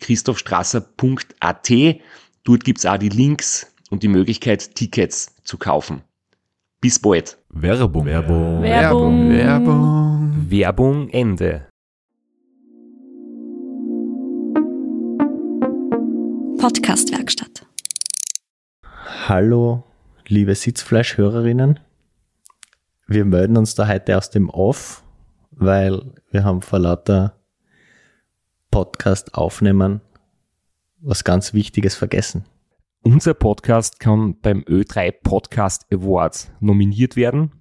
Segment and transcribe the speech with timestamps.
[0.00, 1.70] www.christophstrasser.at.
[2.44, 6.02] Dort gibt's auch die Links und die Möglichkeit, Tickets zu kaufen.
[6.80, 7.38] Bis bald.
[7.50, 8.06] Werbung.
[8.06, 8.62] Werbung.
[8.62, 9.30] Werbung.
[9.30, 10.50] Werbung.
[10.50, 11.66] Werbung Ende.
[16.58, 17.66] Podcastwerkstatt.
[19.28, 19.84] Hallo,
[20.26, 21.80] liebe Sitzfleischhörerinnen.
[23.06, 25.02] Wir melden uns da heute aus dem Off,
[25.50, 27.39] weil wir haben vor lauter
[28.70, 30.00] Podcast aufnehmen
[31.00, 32.44] was ganz Wichtiges vergessen.
[33.02, 37.52] Unser Podcast kann beim Ö3 Podcast Awards nominiert werden.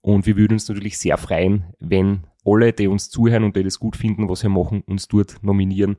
[0.00, 3.80] Und wir würden uns natürlich sehr freuen, wenn alle, die uns zuhören und die das
[3.80, 5.96] gut finden, was wir machen, uns dort nominieren,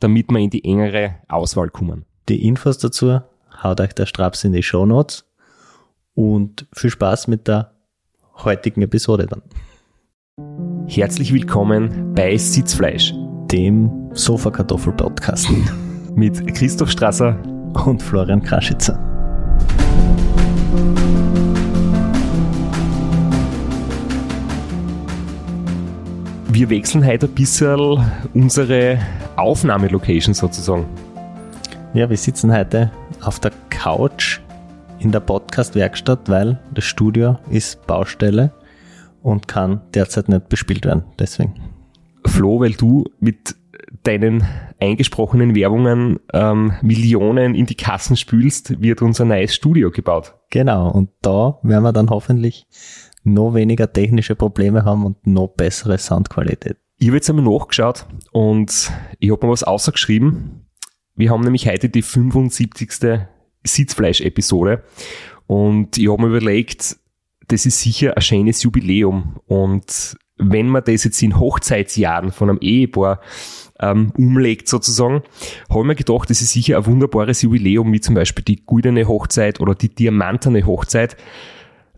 [0.00, 2.04] damit wir in die engere Auswahl kommen.
[2.28, 3.20] Die Infos dazu
[3.62, 5.24] haut euch der Straps in die Show Notes
[6.14, 7.72] und viel Spaß mit der
[8.38, 9.42] heutigen Episode dann.
[10.88, 13.14] Herzlich willkommen bei Sitzfleisch
[13.50, 15.48] Dem Sofakartoffel-Podcast
[16.14, 17.36] mit Christoph Strasser.
[17.86, 18.98] und Florian Kraschitzer.
[26.48, 28.00] Wir wechseln heute ein bisschen
[28.32, 28.98] unsere
[29.36, 30.86] Aufnahmelocation sozusagen.
[31.94, 34.40] Ja, wir sitzen heute auf der Couch
[35.00, 38.52] in der Podcast-Werkstatt, weil das Studio ist Baustelle
[39.22, 41.02] und kann derzeit nicht bespielt werden.
[41.18, 41.73] Deswegen.
[42.26, 43.56] Flo, weil du mit
[44.02, 44.44] deinen
[44.80, 50.34] eingesprochenen Werbungen ähm, Millionen in die Kassen spülst, wird unser neues Studio gebaut.
[50.50, 52.66] Genau, und da werden wir dann hoffentlich
[53.24, 56.76] noch weniger technische Probleme haben und noch bessere Soundqualität.
[56.98, 60.66] Ich habe jetzt einmal nachgeschaut und ich habe mir was ausgeschrieben.
[61.16, 63.26] Wir haben nämlich heute die 75.
[63.66, 64.84] Sitzfleisch-Episode
[65.46, 66.96] und ich habe mir überlegt,
[67.48, 72.58] das ist sicher ein schönes Jubiläum und wenn man das jetzt in Hochzeitsjahren von einem
[72.60, 73.20] Ehepaar
[73.80, 75.22] ähm, umlegt sozusagen,
[75.68, 79.06] habe ich mir gedacht, das ist sicher ein wunderbares Jubiläum, wie zum Beispiel die goldene
[79.06, 81.16] Hochzeit oder die diamantene Hochzeit.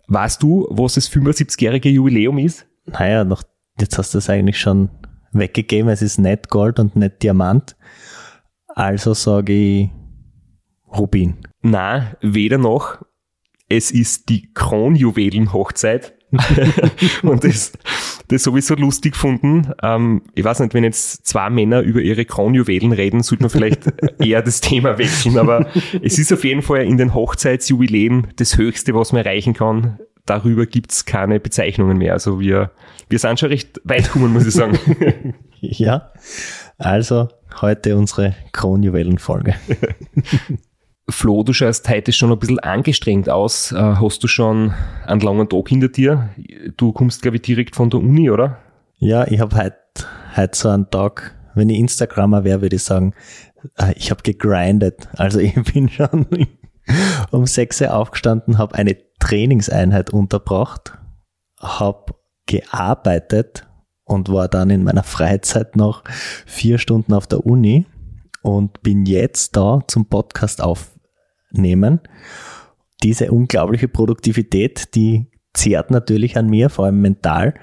[0.09, 2.67] Weißt du, was das 75-jährige Jubiläum ist?
[2.87, 3.43] Naja, noch,
[3.79, 4.91] jetzt hast du es eigentlich schon
[5.33, 5.91] weggegeben.
[5.91, 7.77] Es ist nicht Gold und nicht Diamant.
[8.69, 9.91] Also sage ich
[10.87, 11.39] Rubin.
[11.63, 12.99] Na, weder noch.
[13.69, 16.16] Es ist die Kronjuwelenhochzeit.
[17.23, 17.73] und das,
[18.29, 19.73] das sowieso lustig gefunden.
[19.83, 23.93] Ähm, ich weiß nicht, wenn jetzt zwei Männer über ihre Kronjuwelen reden, sollte man vielleicht
[24.19, 25.39] eher das Thema wechseln.
[25.39, 25.67] Aber
[26.03, 29.99] es ist auf jeden Fall in den Hochzeitsjubiläen das Höchste, was man erreichen kann.
[30.25, 32.13] Darüber gibt's keine Bezeichnungen mehr.
[32.13, 32.73] Also wir,
[33.09, 34.79] wir sind schon recht weit gekommen, muss ich sagen.
[35.59, 36.13] Ja,
[36.77, 37.29] also
[37.63, 39.55] heute unsere Kronjuwelenfolge.
[41.09, 43.71] Flo, du schaust heute schon ein bisschen angestrengt aus.
[43.71, 44.75] Äh, Hast du schon
[45.07, 46.31] einen langen Tag hinter dir?
[46.77, 48.59] Du kommst, glaube ich, direkt von der Uni, oder?
[48.99, 49.77] Ja, ich habe heute
[50.37, 53.15] heut so einen Tag, wenn ich Instagrammer wäre, würde ich sagen,
[53.79, 55.09] äh, ich habe gegrindet.
[55.17, 56.27] Also ich bin schon
[57.31, 60.99] um 6 Uhr aufgestanden, habe eine Trainingseinheit unterbracht,
[61.61, 62.15] habe
[62.47, 63.69] gearbeitet
[64.05, 66.03] und war dann in meiner Freizeit noch
[66.47, 67.87] vier Stunden auf der Uni
[68.43, 70.63] und bin jetzt da zum Podcast
[71.53, 72.01] aufnehmen.
[73.03, 77.55] Diese unglaubliche Produktivität, die zehrt natürlich an mir, vor allem mental.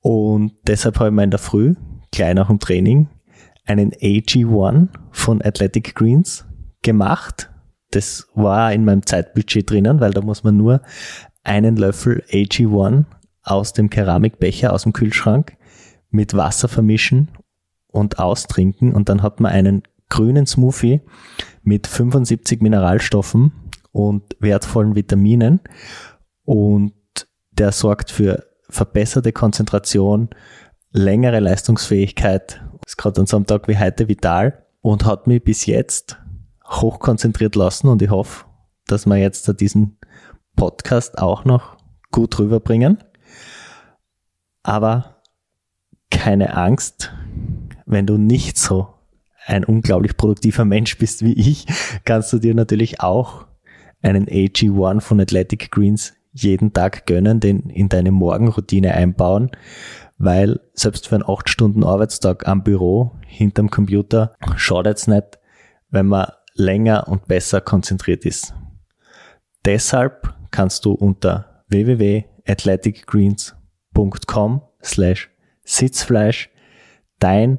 [0.00, 1.74] Und deshalb habe ich mir in der Früh,
[2.12, 3.08] gleich nach dem Training,
[3.66, 6.46] einen AG1 von Athletic Greens
[6.82, 7.50] gemacht.
[7.90, 10.82] Das war in meinem Zeitbudget drinnen, weil da muss man nur
[11.42, 13.04] einen Löffel AG1
[13.42, 15.56] aus dem Keramikbecher, aus dem Kühlschrank
[16.10, 17.30] mit Wasser vermischen
[17.88, 21.00] und austrinken und dann hat man einen grünen Smoothie
[21.62, 23.52] mit 75 Mineralstoffen
[23.92, 25.60] und wertvollen Vitaminen
[26.44, 26.94] und
[27.52, 30.30] der sorgt für verbesserte Konzentration,
[30.90, 32.62] längere Leistungsfähigkeit.
[32.86, 34.64] Ist gerade an so einem Tag wie heute vital.
[34.80, 36.18] und hat mich bis jetzt
[36.66, 38.44] hochkonzentriert lassen und ich hoffe,
[38.86, 39.96] dass wir jetzt diesen
[40.56, 41.78] Podcast auch noch
[42.10, 43.02] gut rüberbringen.
[44.62, 45.22] Aber
[46.10, 47.12] keine Angst,
[47.86, 48.93] wenn du nicht so
[49.46, 51.66] ein unglaublich produktiver Mensch bist wie ich,
[52.04, 53.46] kannst du dir natürlich auch
[54.02, 59.52] einen AG1 von Athletic Greens jeden Tag gönnen, den in deine Morgenroutine einbauen,
[60.18, 65.38] weil selbst für einen 8 Stunden Arbeitstag am Büro hinterm Computer schadet es nicht,
[65.90, 68.54] wenn man länger und besser konzentriert ist.
[69.64, 75.30] Deshalb kannst du unter www.athleticgreens.com slash
[75.64, 76.50] Sitzfleisch
[77.18, 77.58] dein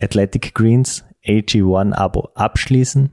[0.00, 3.10] Athletic Greens AG1 Abo abschließen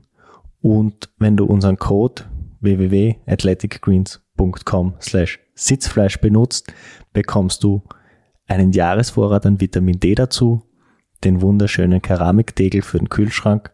[0.60, 2.24] und wenn du unseren Code
[2.60, 6.72] www.athleticgreens.com slash Sitzfleisch benutzt,
[7.12, 7.82] bekommst du
[8.46, 10.62] einen Jahresvorrat an Vitamin D dazu,
[11.24, 13.72] den wunderschönen Keramikdegel für den Kühlschrank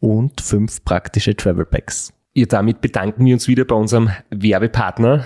[0.00, 2.12] und fünf praktische Travel Packs.
[2.34, 5.24] Ja, damit bedanken wir uns wieder bei unserem Werbepartner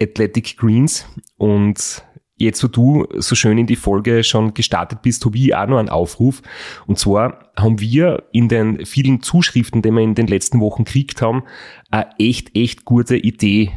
[0.00, 1.06] Athletic Greens
[1.36, 2.02] und
[2.38, 5.78] Jetzt, wo du so schön in die Folge schon gestartet bist, habe ich auch noch
[5.78, 6.42] einen Aufruf.
[6.86, 11.22] Und zwar haben wir in den vielen Zuschriften, die wir in den letzten Wochen gekriegt
[11.22, 11.44] haben,
[11.90, 13.72] eine echt, echt gute Idee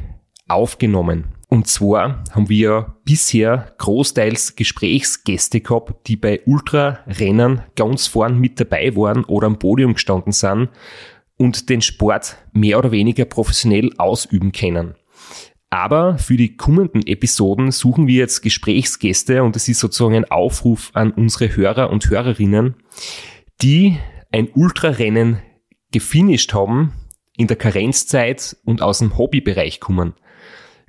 [0.49, 1.35] aufgenommen.
[1.47, 8.95] Und zwar haben wir bisher großteils Gesprächsgäste gehabt, die bei Ultrarennen ganz vorn mit dabei
[8.95, 10.69] waren oder am Podium gestanden sind
[11.37, 14.95] und den Sport mehr oder weniger professionell ausüben können.
[15.69, 20.89] Aber für die kommenden Episoden suchen wir jetzt Gesprächsgäste und es ist sozusagen ein Aufruf
[20.93, 22.75] an unsere Hörer und Hörerinnen,
[23.61, 23.97] die
[24.31, 25.39] ein Ultrarennen
[25.91, 26.93] gefinisht haben
[27.37, 30.13] in der Karenzzeit und aus dem Hobbybereich kommen.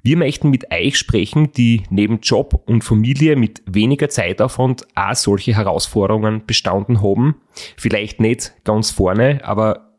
[0.03, 5.55] Wir möchten mit euch sprechen, die neben Job und Familie mit weniger Zeitaufwand auch solche
[5.55, 7.37] Herausforderungen bestanden haben.
[7.77, 9.91] Vielleicht nicht ganz vorne, aber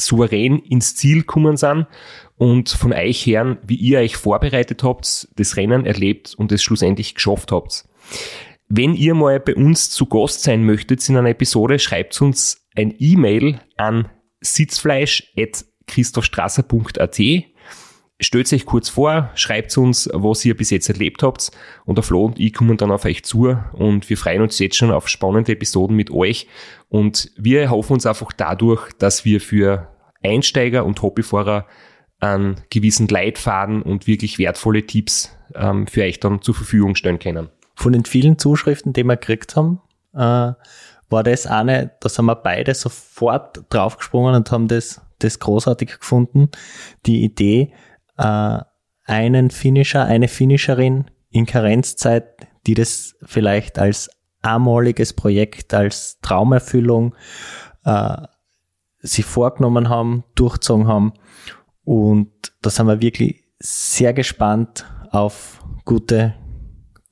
[0.00, 1.86] souverän ins Ziel kommen sind
[2.38, 7.14] und von euch hören, wie ihr euch vorbereitet habt, das Rennen erlebt und es schlussendlich
[7.14, 7.84] geschafft habt.
[8.68, 12.94] Wenn ihr mal bei uns zu Gast sein möchtet in einer Episode, schreibt uns ein
[12.98, 14.08] E-Mail an
[14.40, 17.20] sitzfleisch.christophstrasser.at
[18.20, 21.52] Stellt euch kurz vor, schreibt uns, was ihr bis jetzt erlebt habt.
[21.84, 24.76] Und der Flo und ich kommen dann auf euch zu und wir freuen uns jetzt
[24.76, 26.48] schon auf spannende Episoden mit euch.
[26.88, 29.86] Und wir hoffen uns einfach dadurch, dass wir für
[30.20, 31.68] Einsteiger und Hobbyfahrer
[32.20, 37.48] einen gewissen Leitfaden und wirklich wertvolle Tipps ähm, für euch dann zur Verfügung stellen können.
[37.74, 39.80] Von den vielen Zuschriften, die wir gekriegt haben,
[40.14, 40.52] äh,
[41.10, 46.50] war das eine, da sind wir beide sofort draufgesprungen und haben das, das großartig gefunden.
[47.06, 47.72] Die Idee,
[48.18, 48.58] äh,
[49.04, 54.10] einen Finisher, eine Finisherin in Karenzzeit, die das vielleicht als
[54.42, 57.14] einmaliges Projekt, als Traumerfüllung
[57.84, 58.16] äh,
[59.00, 61.12] sie vorgenommen haben, durchzogen haben
[61.88, 66.34] und da sind wir wirklich sehr gespannt auf gute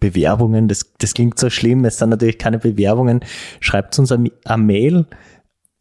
[0.01, 0.69] Bewerbungen.
[0.69, 1.87] Das, das klingt so schlimm.
[1.87, 3.21] Es sind natürlich keine Bewerbungen.
[3.61, 5.07] Schreibt uns eine, Mail,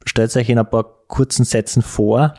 [0.06, 2.36] stellt euch in ein paar kurzen Sätzen vor,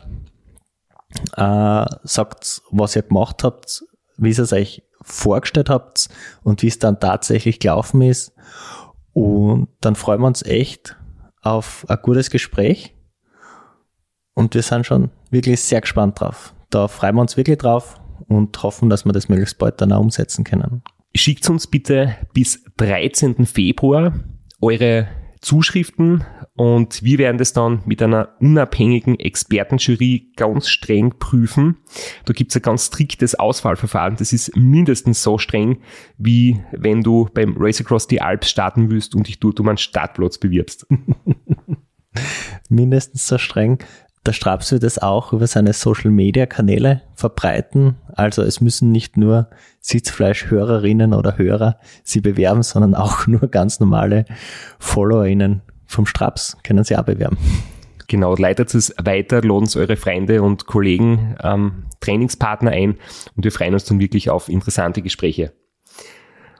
[1.35, 3.83] äh, sagt, was ihr gemacht habt,
[4.17, 6.09] wie ihr es euch vorgestellt habt
[6.41, 8.33] und wie es dann tatsächlich gelaufen ist.
[9.13, 10.97] Und dann freuen wir uns echt
[11.43, 12.95] auf ein gutes Gespräch.
[14.33, 16.55] Und wir sind schon wirklich sehr gespannt drauf.
[16.69, 20.01] Da freuen wir uns wirklich drauf und hoffen, dass wir das möglichst bald dann auch
[20.01, 20.81] umsetzen können.
[21.15, 23.45] Schickt uns bitte bis 13.
[23.45, 24.13] Februar
[24.61, 25.07] eure
[25.41, 31.77] Zuschriften und wir werden das dann mit einer unabhängigen Expertenjury ganz streng prüfen.
[32.25, 34.15] Da gibt es ein ganz striktes Auswahlverfahren.
[34.17, 35.81] Das ist mindestens so streng,
[36.17, 39.77] wie wenn du beim Race Across the Alps starten willst und dich dort um einen
[39.77, 40.87] Startplatz bewirbst.
[42.69, 43.79] mindestens so streng.
[44.27, 47.95] Der Straps wird es auch über seine Social Media Kanäle verbreiten.
[48.13, 54.25] Also es müssen nicht nur Sitzfleischhörerinnen oder Hörer sie bewerben, sondern auch nur ganz normale
[54.79, 57.37] FollowerInnen vom Straps können sie auch bewerben.
[58.09, 62.97] Genau, leitet es weiter, laden eure Freunde und Kollegen, ähm, Trainingspartner ein
[63.37, 65.53] und wir freuen uns dann wirklich auf interessante Gespräche.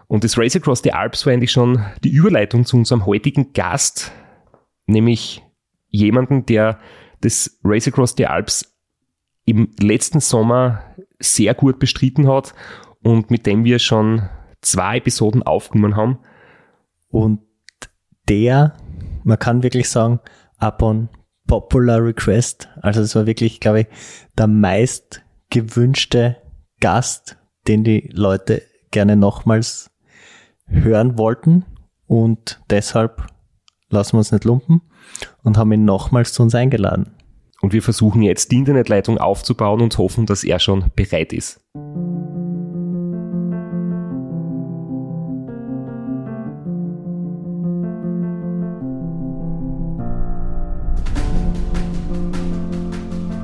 [0.07, 4.13] Und das Race Across the Alps war eigentlich schon die Überleitung zu unserem heutigen Gast,
[4.85, 5.43] nämlich
[5.89, 6.79] jemanden, der
[7.21, 8.73] das Race Across the Alps
[9.45, 10.83] im letzten Sommer
[11.19, 12.53] sehr gut bestritten hat
[13.01, 14.29] und mit dem wir schon
[14.61, 16.19] zwei Episoden aufgenommen haben.
[17.09, 17.39] Und
[18.27, 18.75] der,
[19.23, 20.19] man kann wirklich sagen,
[20.59, 21.09] upon
[21.47, 23.87] popular request, also das war wirklich, glaube ich,
[24.37, 26.37] der meist gewünschte
[26.81, 29.91] Gast, den die Leute gerne nochmals
[30.65, 31.65] hören wollten
[32.05, 33.27] und deshalb
[33.89, 34.81] lassen wir uns nicht lumpen
[35.43, 37.11] und haben ihn nochmals zu uns eingeladen.
[37.61, 41.59] Und wir versuchen jetzt die Internetleitung aufzubauen und hoffen, dass er schon bereit ist.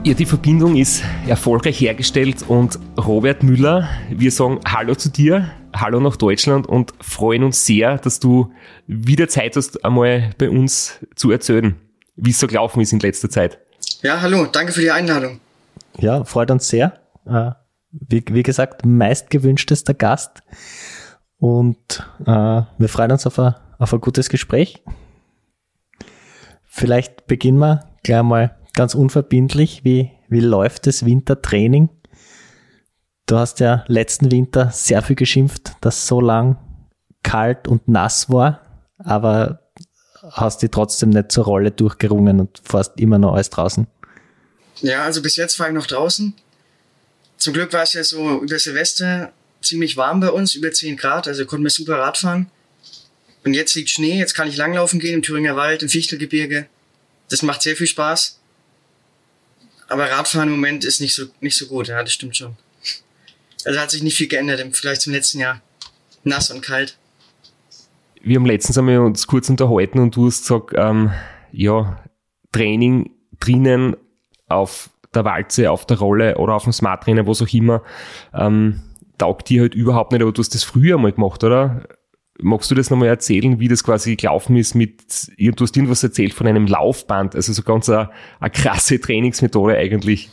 [0.06, 6.00] Ja, die Verbindung ist erfolgreich hergestellt und Robert Müller, wir sagen Hallo zu dir, Hallo
[6.00, 8.54] nach Deutschland und freuen uns sehr, dass du
[8.86, 11.76] wieder Zeit hast, einmal bei uns zu erzählen,
[12.16, 13.60] wie es so gelaufen ist in letzter Zeit.
[14.02, 15.40] Ja, hallo, danke für die Einladung.
[15.98, 17.00] Ja, freut uns sehr.
[17.26, 17.52] Äh,
[17.92, 20.44] wie, wie gesagt, meistgewünschtester Gast.
[21.38, 24.84] Und äh, wir freuen uns auf ein, auf ein gutes Gespräch.
[26.64, 29.84] Vielleicht beginnen wir gleich mal ganz unverbindlich.
[29.84, 31.90] Wie, wie läuft das Wintertraining?
[33.26, 36.58] Du hast ja letzten Winter sehr viel geschimpft, dass so lang
[37.24, 38.62] kalt und nass war,
[38.98, 39.72] aber
[40.32, 43.88] hast die trotzdem nicht zur Rolle durchgerungen und fährst immer noch alles draußen.
[44.82, 46.34] Ja, also bis jetzt war ich noch draußen.
[47.38, 51.28] Zum Glück war es ja so über Silvester ziemlich warm bei uns, über 10 Grad,
[51.28, 52.50] also konnten wir super Rad fahren.
[53.46, 56.68] Und jetzt liegt Schnee, jetzt kann ich langlaufen gehen im Thüringer Wald, im Fichtelgebirge.
[57.30, 58.40] Das macht sehr viel Spaß.
[59.88, 62.58] Aber Radfahren im Moment ist nicht so, nicht so gut, ja, das stimmt schon.
[63.66, 65.62] Also hat sich nicht viel geändert im Vergleich zum letzten Jahr.
[66.24, 66.98] Nass und kalt.
[68.22, 71.12] Wir haben letztens einmal uns kurz unterhalten und du hast gesagt, ähm,
[71.52, 72.02] ja,
[72.52, 73.98] Training drinnen
[74.48, 77.84] auf der Walze, auf der Rolle oder auf dem Smart Trainer, was auch immer,
[78.34, 78.82] ähm,
[79.18, 81.84] taugt dir halt überhaupt nicht, aber du hast das früher mal gemacht, oder?
[82.42, 85.04] Magst du das nochmal erzählen, wie das quasi gelaufen ist mit,
[85.38, 90.30] du hast irgendwas erzählt von einem Laufband, also so ganz eine, eine krasse Trainingsmethode eigentlich.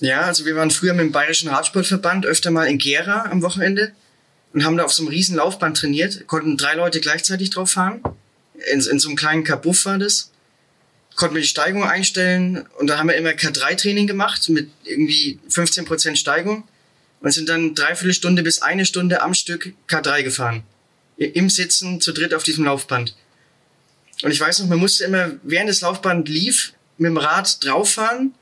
[0.00, 3.92] Ja, also wir waren früher mit dem Bayerischen Radsportverband öfter mal in Gera am Wochenende
[4.52, 8.02] und haben da auf so einem riesen Laufband trainiert, konnten drei Leute gleichzeitig drauf fahren.
[8.72, 10.30] In, in so einem kleinen Kabuff war das.
[11.16, 16.16] Konnten wir die Steigung einstellen und da haben wir immer K3-Training gemacht mit irgendwie 15%
[16.16, 16.64] Steigung
[17.20, 20.64] und sind dann dreiviertel Stunde bis eine Stunde am Stück K3 gefahren
[21.16, 23.14] im Sitzen zu dritt auf diesem Laufband.
[24.22, 28.34] Und ich weiß noch, man musste immer, während das Laufband lief, mit dem Rad drauffahren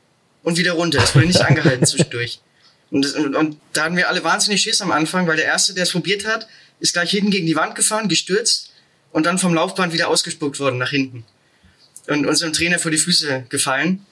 [0.42, 1.02] und wieder runter.
[1.02, 2.40] Es wurde nicht angehalten zwischendurch.
[2.90, 5.74] Und, das, und, und, da hatten wir alle wahnsinnig Schiss am Anfang, weil der Erste,
[5.74, 6.46] der es probiert hat,
[6.78, 8.72] ist gleich hinten gegen die Wand gefahren, gestürzt
[9.12, 11.24] und dann vom Laufband wieder ausgespuckt worden nach hinten.
[12.08, 14.04] Und unserem Trainer vor die Füße gefallen.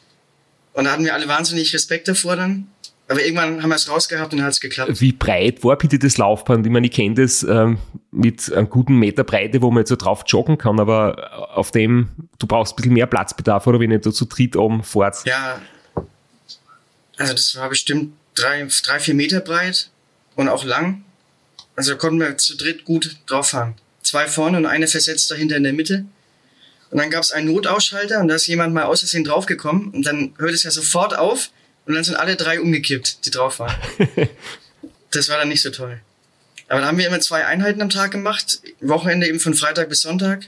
[0.72, 2.68] Und da hatten wir alle wahnsinnig Respekt davor dann.
[3.08, 5.00] Aber irgendwann haben wir es rausgehabt und dann hat es geklappt.
[5.00, 6.64] Wie breit war bitte das Laufband?
[6.64, 7.78] Ich meine, ich kenne das ähm,
[8.12, 12.10] mit einem guten Meter Breite, wo man jetzt so drauf joggen kann, aber auf dem,
[12.38, 15.26] du brauchst ein bisschen mehr Platzbedarf, oder wenn du zu dritt oben fährst.
[15.26, 15.60] Ja,
[17.20, 19.90] also das war bestimmt drei, drei, vier Meter breit
[20.36, 21.04] und auch lang.
[21.76, 23.74] Also da konnten wir zu dritt gut drauf fahren.
[24.02, 26.06] Zwei vorne und eine versetzt dahinter in der Mitte.
[26.90, 30.04] Und dann gab es einen Notausschalter und da ist jemand mal aus Versehen draufgekommen und
[30.04, 31.50] dann hört es ja sofort auf
[31.86, 33.76] und dann sind alle drei umgekippt, die drauf waren.
[35.10, 36.00] das war dann nicht so toll.
[36.68, 38.60] Aber da haben wir immer zwei Einheiten am Tag gemacht.
[38.80, 40.46] Wochenende eben von Freitag bis Sonntag.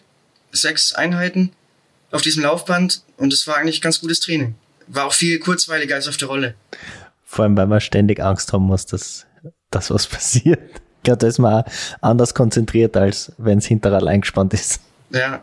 [0.52, 1.52] Sechs Einheiten
[2.12, 3.02] auf diesem Laufband.
[3.16, 4.54] Und es war eigentlich ganz gutes Training.
[4.88, 6.54] War auch viel kurzweiliger als auf der Rolle.
[7.24, 9.26] Vor allem, weil man ständig Angst haben muss, dass,
[9.70, 10.60] dass was passiert.
[10.98, 11.64] Ich glaube, da ist man
[12.00, 14.80] anders konzentriert, als wenn es hinterher eingespannt ist.
[15.10, 15.42] Ja.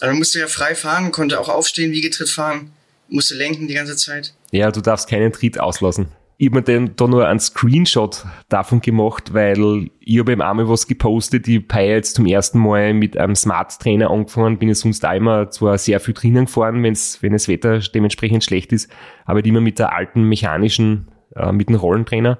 [0.00, 2.70] Aber man musste ja frei fahren, konnte auch aufstehen, Wiegetritt fahren
[3.08, 4.34] musste lenken die ganze Zeit.
[4.50, 6.08] Ja, du darfst keinen Tritt auslassen.
[6.40, 10.86] Ich habe mir da nur einen Screenshot davon gemacht, weil ich habe eben einmal was
[10.86, 11.48] gepostet.
[11.48, 14.56] Ich habe jetzt zum ersten Mal mit einem Smart Trainer angefangen.
[14.56, 18.44] Bin ich sonst auch immer zwar sehr viel drinnen gefahren, wenn's, wenn das Wetter dementsprechend
[18.44, 18.88] schlecht ist,
[19.24, 22.38] aber immer mit der alten mechanischen, äh, mit dem Rollentrainer,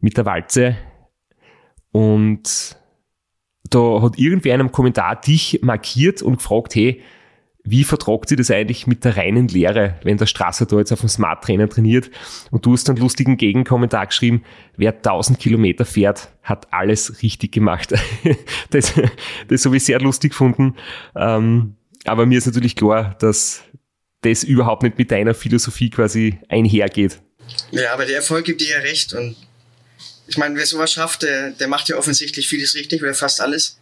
[0.00, 0.76] mit der Walze.
[1.92, 2.76] Und
[3.70, 7.00] da hat irgendwer in einem Kommentar dich markiert und gefragt, hey,
[7.70, 11.00] wie vertragt sie das eigentlich mit der reinen Lehre, wenn der Strasser da jetzt auf
[11.00, 12.10] dem Smart Trainer trainiert
[12.50, 14.44] und du hast einen lustigen Gegenkommentar geschrieben,
[14.76, 17.94] wer 1000 Kilometer fährt, hat alles richtig gemacht.
[18.70, 18.94] das,
[19.48, 20.76] das habe ich sehr lustig gefunden.
[21.14, 23.62] Ähm, aber mir ist natürlich klar, dass
[24.22, 27.20] das überhaupt nicht mit deiner Philosophie quasi einhergeht.
[27.70, 29.36] Ja, aber der Erfolg gibt dir ja recht und
[30.26, 33.79] ich meine, wer sowas schafft, der, der macht ja offensichtlich vieles richtig oder fast alles.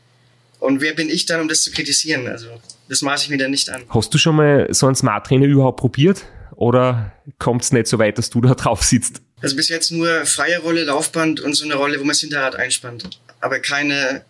[0.59, 2.27] Und wer bin ich dann, um das zu kritisieren?
[2.27, 2.49] Also,
[2.89, 3.83] das maße ich mir dann nicht an.
[3.89, 6.25] Hast du schon mal so einen Smart Trainer überhaupt probiert?
[6.57, 9.23] Oder kommt es nicht so weit, dass du da drauf sitzt?
[9.41, 12.57] Also bis jetzt nur freie Rolle, Laufband und so eine Rolle, wo man das Hinterrad
[12.57, 13.21] einspannt.
[13.41, 14.25] Aber keine,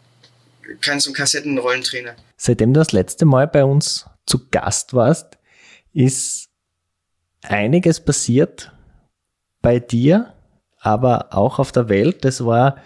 [0.82, 2.14] kein so ein Kassettenrollentrainer.
[2.36, 5.38] Seitdem du das letzte Mal bei uns zu Gast warst,
[5.94, 6.48] ist
[7.42, 8.72] einiges passiert
[9.62, 10.34] bei dir,
[10.78, 12.24] aber auch auf der Welt.
[12.26, 12.76] Das war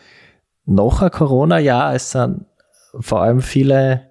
[0.64, 1.94] noch ein Corona-Jahr.
[1.94, 2.46] Es sind
[2.98, 4.10] vor allem viele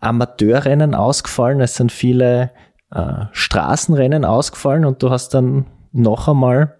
[0.00, 2.50] Amateurrennen ausgefallen, es sind viele
[2.90, 6.76] äh, Straßenrennen ausgefallen und du hast dann noch einmal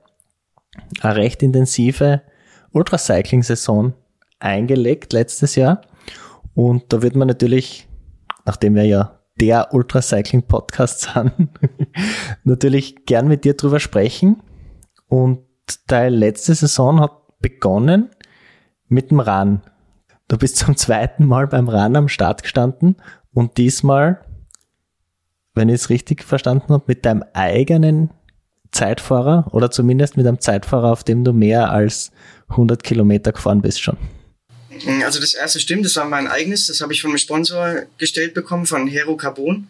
[1.01, 2.23] eine recht intensive
[2.73, 3.95] Ultracycling-Saison
[4.39, 5.81] eingelegt letztes Jahr.
[6.55, 7.89] Und da wird man natürlich,
[8.45, 11.51] nachdem wir ja der Ultracycling-Podcast sind,
[12.45, 14.43] natürlich gern mit dir drüber sprechen.
[15.09, 15.41] Und
[15.87, 18.11] deine letzte Saison hat begonnen
[18.89, 19.63] mit dem Run.
[20.29, 22.97] Du bist zum zweiten Mal beim Run am Start gestanden
[23.33, 24.25] und diesmal,
[25.55, 28.11] wenn ich es richtig verstanden habe, mit deinem eigenen
[28.73, 32.11] Zeitfahrer oder zumindest mit einem Zeitfahrer, auf dem du mehr als
[32.49, 33.97] 100 Kilometer gefahren bist schon.
[35.05, 38.35] Also das erste stimmt, das war mein eigenes, das habe ich von einem Sponsor gestellt
[38.35, 39.69] bekommen, von Hero Carbon.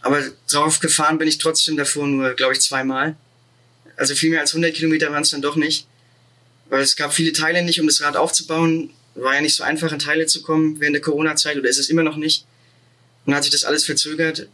[0.00, 3.16] Aber drauf gefahren bin ich trotzdem davor nur, glaube ich, zweimal.
[3.96, 5.86] Also viel mehr als 100 Kilometer waren es dann doch nicht.
[6.70, 8.90] Weil es gab viele Teile nicht, um das Rad aufzubauen.
[9.22, 11.90] War ja nicht so einfach, an Teile zu kommen während der Corona-Zeit oder ist es
[11.90, 12.46] immer noch nicht.
[13.26, 14.48] Und hat sich das alles verzögert.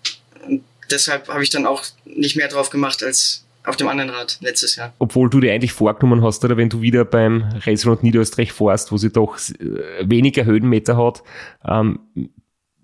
[0.46, 4.38] Und deshalb habe ich dann auch nicht mehr drauf gemacht als auf dem anderen Rad
[4.40, 4.92] letztes Jahr.
[4.98, 8.98] Obwohl du dir eigentlich vorgenommen hast, oder wenn du wieder beim Round Niederösterreich fährst, wo
[8.98, 11.22] sie doch äh, weniger Höhenmeter hat,
[11.64, 12.00] ähm,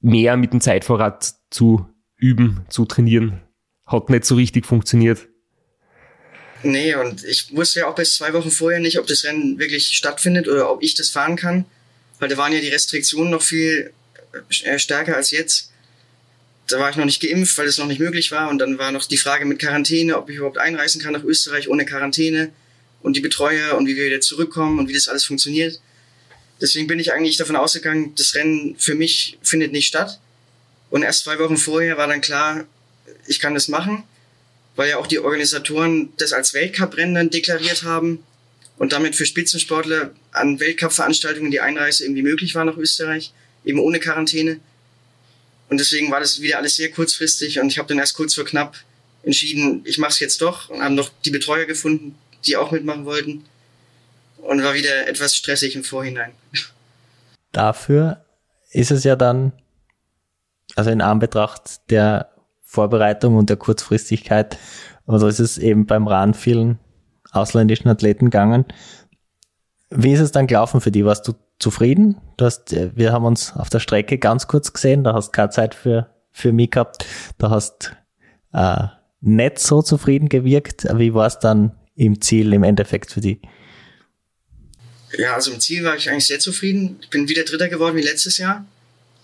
[0.00, 3.40] mehr mit dem Zeitfahrrad zu üben, zu trainieren,
[3.86, 5.28] hat nicht so richtig funktioniert.
[6.62, 9.96] Nee, und ich wusste ja auch bis zwei Wochen vorher nicht, ob das Rennen wirklich
[9.96, 11.64] stattfindet oder ob ich das fahren kann,
[12.18, 13.92] weil da waren ja die Restriktionen noch viel
[14.64, 15.70] äh, stärker als jetzt.
[16.66, 18.48] Da war ich noch nicht geimpft, weil es noch nicht möglich war.
[18.50, 21.68] Und dann war noch die Frage mit Quarantäne, ob ich überhaupt einreisen kann nach Österreich
[21.68, 22.52] ohne Quarantäne
[23.02, 25.80] und die Betreuer und wie wir wieder zurückkommen und wie das alles funktioniert.
[26.60, 30.20] Deswegen bin ich eigentlich davon ausgegangen, das Rennen für mich findet nicht statt.
[30.90, 32.66] Und erst zwei Wochen vorher war dann klar,
[33.26, 34.04] ich kann das machen
[34.80, 38.24] weil ja auch die Organisatoren das als Weltcuprennen dann deklariert haben
[38.78, 44.00] und damit für Spitzensportler an Weltcup-Veranstaltungen die Einreise irgendwie möglich war nach Österreich, eben ohne
[44.00, 44.58] Quarantäne.
[45.68, 48.46] Und deswegen war das wieder alles sehr kurzfristig und ich habe dann erst kurz vor
[48.46, 48.74] knapp
[49.22, 52.14] entschieden, ich mache es jetzt doch und haben noch die Betreuer gefunden,
[52.46, 53.44] die auch mitmachen wollten
[54.38, 56.32] und war wieder etwas stressig im Vorhinein.
[57.52, 58.24] Dafür
[58.70, 59.52] ist es ja dann,
[60.74, 62.29] also in Anbetracht der
[62.70, 64.56] Vorbereitung und der Kurzfristigkeit.
[65.04, 66.78] Aber so ist es eben beim Rahn vielen
[67.32, 68.64] ausländischen Athleten gegangen.
[69.90, 71.04] Wie ist es dann gelaufen für die?
[71.04, 72.20] Warst du zufrieden?
[72.36, 75.50] Du hast, äh, wir haben uns auf der Strecke ganz kurz gesehen, da hast keine
[75.50, 77.04] Zeit für, für mich gehabt.
[77.38, 77.96] Da hast
[78.52, 78.86] äh,
[79.20, 80.86] nicht so zufrieden gewirkt.
[80.94, 83.40] Wie war es dann im Ziel, im Endeffekt für die?
[85.18, 86.98] Ja, also im Ziel war ich eigentlich sehr zufrieden.
[87.00, 88.64] Ich bin wieder Dritter geworden wie letztes Jahr,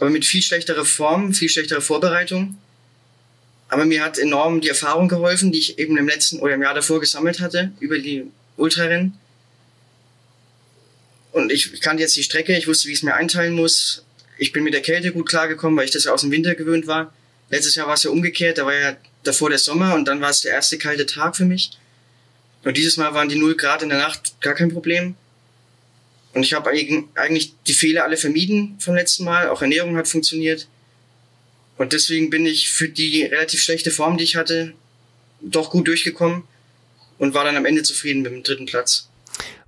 [0.00, 2.58] aber mit viel schlechterer Form, viel schlechterer Vorbereitung.
[3.68, 6.74] Aber mir hat enorm die Erfahrung geholfen, die ich eben im letzten oder im Jahr
[6.74, 8.24] davor gesammelt hatte über die
[8.56, 9.18] Ultrarennen.
[11.32, 14.04] Und ich kannte jetzt die Strecke, ich wusste, wie ich es mir einteilen muss.
[14.38, 16.86] Ich bin mit der Kälte gut klargekommen, weil ich das ja aus dem Winter gewöhnt
[16.86, 17.12] war.
[17.50, 20.30] Letztes Jahr war es ja umgekehrt, da war ja davor der Sommer und dann war
[20.30, 21.70] es der erste kalte Tag für mich.
[22.64, 25.14] Und dieses Mal waren die 0 Grad in der Nacht gar kein Problem.
[26.32, 29.48] Und ich habe eigentlich die Fehler alle vermieden vom letzten Mal.
[29.48, 30.68] Auch Ernährung hat funktioniert.
[31.78, 34.72] Und deswegen bin ich für die relativ schlechte Form, die ich hatte,
[35.40, 36.44] doch gut durchgekommen
[37.18, 39.10] und war dann am Ende zufrieden mit dem dritten Platz.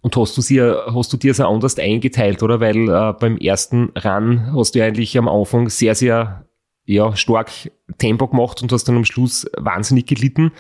[0.01, 2.61] Und hast du sie, hast du dir so anders eingeteilt, oder?
[2.61, 6.47] Weil äh, beim ersten Run hast du eigentlich am Anfang sehr, sehr
[6.85, 7.51] ja, stark
[7.99, 10.53] Tempo gemacht und hast dann am Schluss wahnsinnig gelitten,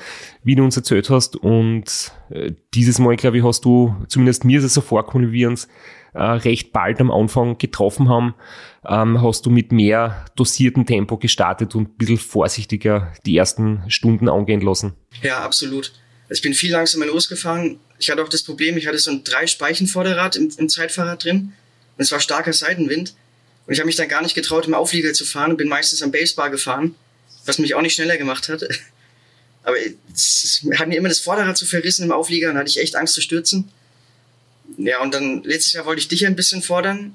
[0.42, 1.36] wie du uns erzählt hast.
[1.36, 5.38] Und äh, dieses Mal, glaube ich, hast du, zumindest mir ist es so vorgekommen, wie
[5.38, 5.68] wir uns
[6.14, 8.34] äh, recht bald am Anfang getroffen haben,
[8.86, 14.28] ähm, hast du mit mehr dosiertem Tempo gestartet und ein bisschen vorsichtiger die ersten Stunden
[14.28, 14.94] angehen lassen.
[15.22, 15.92] Ja, absolut.
[16.28, 17.80] Also ich bin viel langsamer losgefahren.
[17.98, 21.52] Ich hatte auch das Problem, ich hatte so ein drei Speichenvorderrad im, im Zeitfahrrad drin
[21.96, 23.14] und es war starker Seitenwind.
[23.66, 26.02] Und ich habe mich dann gar nicht getraut, im Auflieger zu fahren und bin meistens
[26.02, 26.94] am Basebar gefahren,
[27.44, 28.66] was mich auch nicht schneller gemacht hat.
[29.62, 29.76] Aber
[30.14, 33.14] es hat mir immer das Vorderrad zu verrissen im Auflieger und hatte ich echt Angst
[33.14, 33.70] zu stürzen.
[34.76, 37.14] Ja, und dann letztes Jahr wollte ich dich ein bisschen fordern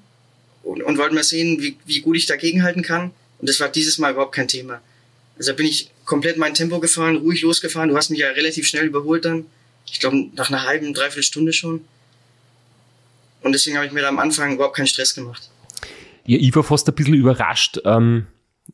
[0.63, 3.11] und, und wollte mal sehen, wie, wie gut ich dagegenhalten kann.
[3.39, 4.81] Und das war dieses Mal überhaupt kein Thema.
[5.37, 7.89] Also bin ich komplett mein Tempo gefahren, ruhig losgefahren.
[7.89, 9.45] Du hast mich ja relativ schnell überholt dann.
[9.85, 11.81] Ich glaube, nach einer halben, dreiviertel Stunde schon.
[13.41, 15.49] Und deswegen habe ich mir da am Anfang überhaupt keinen Stress gemacht.
[16.25, 18.27] Ja, ich war fast ein bisschen überrascht ähm,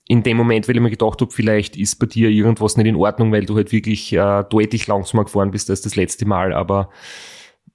[0.07, 2.95] in dem Moment, weil ich mir gedacht habe, vielleicht ist bei dir irgendwas nicht in
[2.95, 6.53] Ordnung, weil du halt wirklich äh, deutlich langsamer gefahren bist als das letzte Mal.
[6.53, 6.91] Aber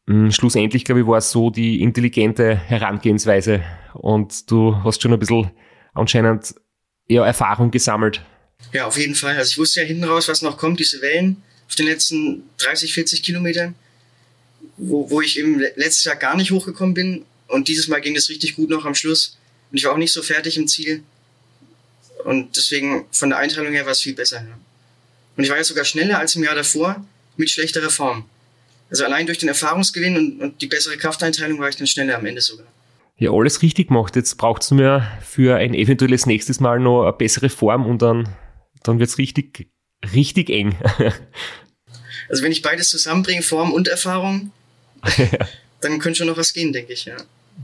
[0.06, 3.62] schlussendlich, glaube ich, war es so die intelligente Herangehensweise
[3.94, 5.50] und du hast schon ein bisschen
[5.94, 6.54] anscheinend
[7.08, 8.22] ja, Erfahrung gesammelt.
[8.72, 9.36] Ja, auf jeden Fall.
[9.36, 12.92] Also ich wusste ja hinten raus, was noch kommt, diese Wellen auf den letzten 30,
[12.92, 13.74] 40 Kilometern,
[14.76, 17.24] wo, wo ich eben letztes Jahr gar nicht hochgekommen bin.
[17.48, 19.38] Und dieses Mal ging es richtig gut noch am Schluss.
[19.70, 21.02] Und ich war auch nicht so fertig im Ziel.
[22.24, 24.46] Und deswegen von der Einteilung her war es viel besser.
[25.36, 27.04] Und ich war ja sogar schneller als im Jahr davor
[27.36, 28.24] mit schlechterer Form.
[28.90, 32.26] Also allein durch den Erfahrungsgewinn und, und die bessere Krafteinteilung war ich dann schneller am
[32.26, 32.66] Ende sogar.
[33.16, 34.16] Ja, alles richtig gemacht.
[34.16, 38.28] Jetzt braucht es nur für ein eventuelles nächstes Mal noch eine bessere Form und dann,
[38.82, 39.68] dann wird es richtig,
[40.12, 40.76] richtig eng.
[42.28, 44.50] also wenn ich beides zusammenbringe, Form und Erfahrung,
[45.80, 47.16] dann könnte schon noch was gehen, denke ich, ja.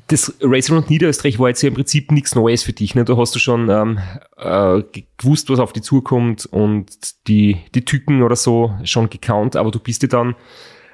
[0.06, 2.94] Das Racing Round Niederösterreich war jetzt ja im Prinzip nichts Neues für dich.
[2.94, 3.04] Ne?
[3.04, 3.98] Da hast du schon ähm,
[4.36, 4.82] äh,
[5.16, 6.86] gewusst, was auf dich zukommt und
[7.26, 10.36] die, die Tücken oder so schon gekannt, aber du bist ja dann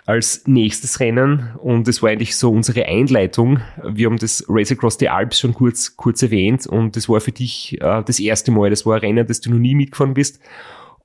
[0.07, 3.61] als nächstes Rennen und das war eigentlich so unsere Einleitung.
[3.85, 7.33] Wir haben das Race Across the Alps schon kurz, kurz erwähnt und das war für
[7.33, 8.71] dich äh, das erste Mal.
[8.71, 10.41] Das war ein Rennen, das du noch nie mitgefahren bist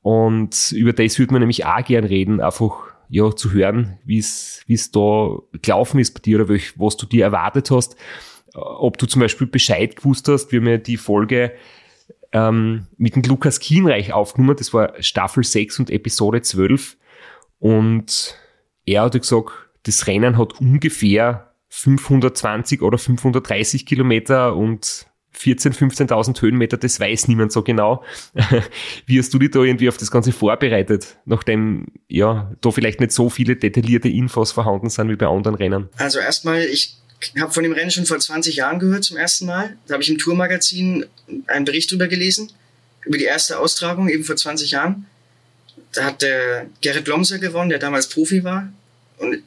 [0.04, 4.62] und über das würde man nämlich auch gern reden, einfach ja, zu hören, wie es
[4.68, 7.96] wie es da gelaufen ist bei dir oder was du dir erwartet hast.
[8.54, 11.54] Ob du zum Beispiel Bescheid gewusst hast, wir haben ja die Folge
[12.34, 16.98] ähm, mit dem Lukas Kienreich aufgenommen, das war Staffel 6 und Episode 12
[17.60, 18.38] und
[18.86, 19.52] er hat gesagt,
[19.84, 27.52] das Rennen hat ungefähr 520 oder 530 Kilometer und 14.000, 15.000 Höhenmeter, das weiß niemand
[27.52, 28.04] so genau.
[29.06, 33.14] Wie hast du dich da irgendwie auf das Ganze vorbereitet, nachdem ja da vielleicht nicht
[33.14, 35.90] so viele detaillierte Infos vorhanden sind wie bei anderen Rennen?
[35.96, 36.98] Also erstmal, ich
[37.40, 39.78] habe von dem Rennen schon vor 20 Jahren gehört zum ersten Mal.
[39.88, 41.06] Da habe ich im Tourmagazin
[41.48, 42.52] einen Bericht drüber gelesen,
[43.06, 45.06] über die erste Austragung, eben vor 20 Jahren.
[45.94, 48.72] Da hat der Gerrit Lomser gewonnen, der damals Profi war.
[49.18, 49.44] Und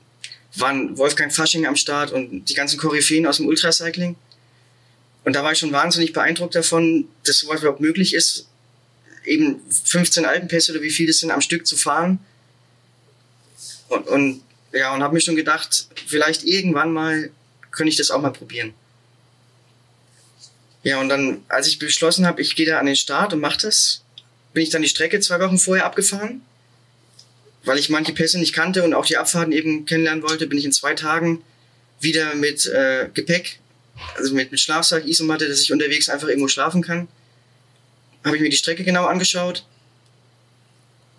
[0.57, 4.17] waren Wolfgang Fasching am Start und die ganzen Koryphäen aus dem Ultracycling.
[5.25, 8.47] Und da war ich schon wahnsinnig beeindruckt davon, dass sowas überhaupt möglich ist,
[9.25, 12.19] eben 15 Alpenpässe oder wie viele das sind am Stück zu fahren.
[13.89, 17.31] Und, und ja, und habe mir schon gedacht, vielleicht irgendwann mal
[17.71, 18.75] könnte ich das auch mal probieren.
[20.83, 23.59] Ja, und dann, als ich beschlossen habe, ich gehe da an den Start und mache
[23.63, 24.04] das,
[24.55, 26.41] bin ich dann die Strecke zwei Wochen vorher abgefahren.
[27.65, 30.65] Weil ich manche Pässe nicht kannte und auch die Abfahrten eben kennenlernen wollte, bin ich
[30.65, 31.43] in zwei Tagen
[32.01, 33.59] wieder mit äh, Gepäck
[34.17, 37.09] also mit, mit Schlafsack, Isomatte, dass ich unterwegs einfach irgendwo schlafen kann.
[38.25, 39.65] Habe ich mir die Strecke genau angeschaut.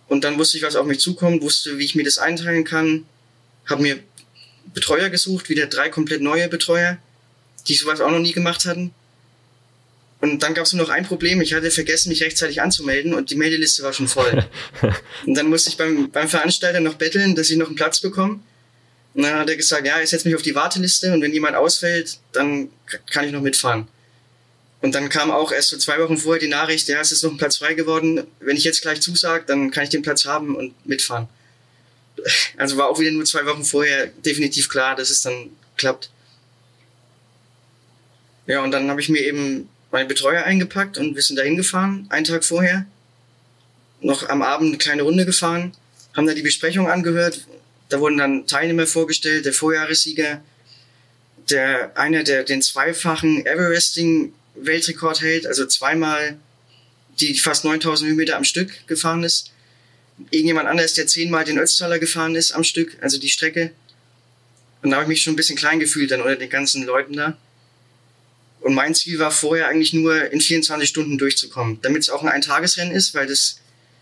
[0.08, 3.06] Und dann wusste ich, was auf mich zukommt, wusste, wie ich mir das einteilen kann.
[3.67, 4.00] Habe mir
[4.74, 6.98] Betreuer gesucht, wieder drei komplett neue Betreuer,
[7.67, 8.93] die sowas auch noch nie gemacht hatten.
[10.21, 11.41] Und dann gab es nur noch ein Problem.
[11.41, 14.45] Ich hatte vergessen, mich rechtzeitig anzumelden und die Meldeliste war schon voll.
[15.25, 18.39] und dann musste ich beim, beim Veranstalter noch betteln, dass ich noch einen Platz bekomme.
[19.13, 21.56] Und dann hat er gesagt, ja, ich setze mich auf die Warteliste und wenn jemand
[21.56, 22.69] ausfällt, dann
[23.10, 23.88] kann ich noch mitfahren.
[24.82, 27.32] Und dann kam auch erst so zwei Wochen vorher die Nachricht, ja, es ist noch
[27.32, 28.28] ein Platz frei geworden.
[28.39, 31.28] Wenn ich jetzt gleich zusage, dann kann ich den Platz haben und mitfahren.
[32.58, 36.10] Also war auch wieder nur zwei Wochen vorher definitiv klar, dass es dann klappt.
[38.47, 42.05] Ja, und dann habe ich mir eben meinen Betreuer eingepackt und wir sind dahin gefahren,
[42.10, 42.86] einen Tag vorher.
[44.01, 45.71] Noch am Abend eine kleine Runde gefahren,
[46.13, 47.47] haben da die Besprechung angehört,
[47.88, 50.43] da wurden dann Teilnehmer vorgestellt, der Vorjahressieger,
[51.49, 56.38] der einer, der den zweifachen Everesting-Weltrekord hält, also zweimal
[57.21, 59.53] die fast 9000 Höhenmeter am Stück gefahren ist.
[60.29, 63.71] Irgendjemand anderes, der zehnmal den Ötztaler gefahren ist am Stück, also die Strecke.
[64.81, 67.13] Und da habe ich mich schon ein bisschen klein gefühlt dann unter den ganzen Leuten
[67.13, 67.38] da.
[68.65, 72.30] Und mein Ziel war vorher eigentlich nur in 24 Stunden durchzukommen, damit es auch ein
[72.30, 73.60] Eintagesrennen ist, weil das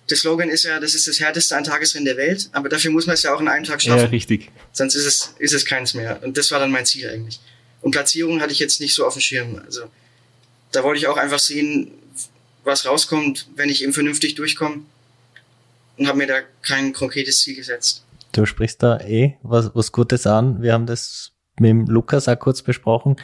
[0.09, 3.15] der Slogan ist ja, das ist das härteste Eintagesrennen der Welt, aber dafür muss man
[3.15, 3.99] es ja auch in einem Tag schaffen.
[3.99, 4.51] Ja, richtig.
[4.71, 6.23] Sonst ist es, ist es keins mehr.
[6.23, 7.41] Und das war dann mein Ziel eigentlich.
[7.81, 9.61] Und Platzierung hatte ich jetzt nicht so auf dem Schirm.
[9.65, 9.83] Also
[10.71, 11.91] da wollte ich auch einfach sehen,
[12.63, 14.79] was rauskommt, wenn ich eben vernünftig durchkomme.
[15.97, 18.05] Und habe mir da kein konkretes Ziel gesetzt.
[18.31, 20.61] Du sprichst da eh was, was Gutes an.
[20.61, 23.17] Wir haben das mit dem Lukas auch kurz besprochen.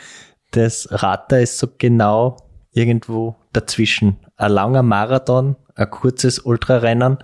[0.51, 2.37] Das da ist so genau
[2.71, 4.17] irgendwo dazwischen.
[4.35, 7.17] Ein langer Marathon ein kurzes Ultrarennen.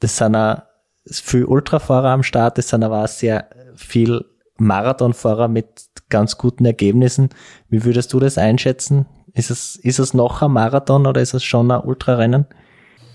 [0.00, 0.62] Das sind auch
[1.10, 4.24] viel Ultrafahrer am Start, das sind aber auch sehr viel
[4.58, 5.66] Marathonfahrer mit
[6.08, 7.30] ganz guten Ergebnissen.
[7.68, 9.06] Wie würdest du das einschätzen?
[9.34, 12.46] Ist es, ist es noch ein Marathon oder ist es schon ein Ultrarennen?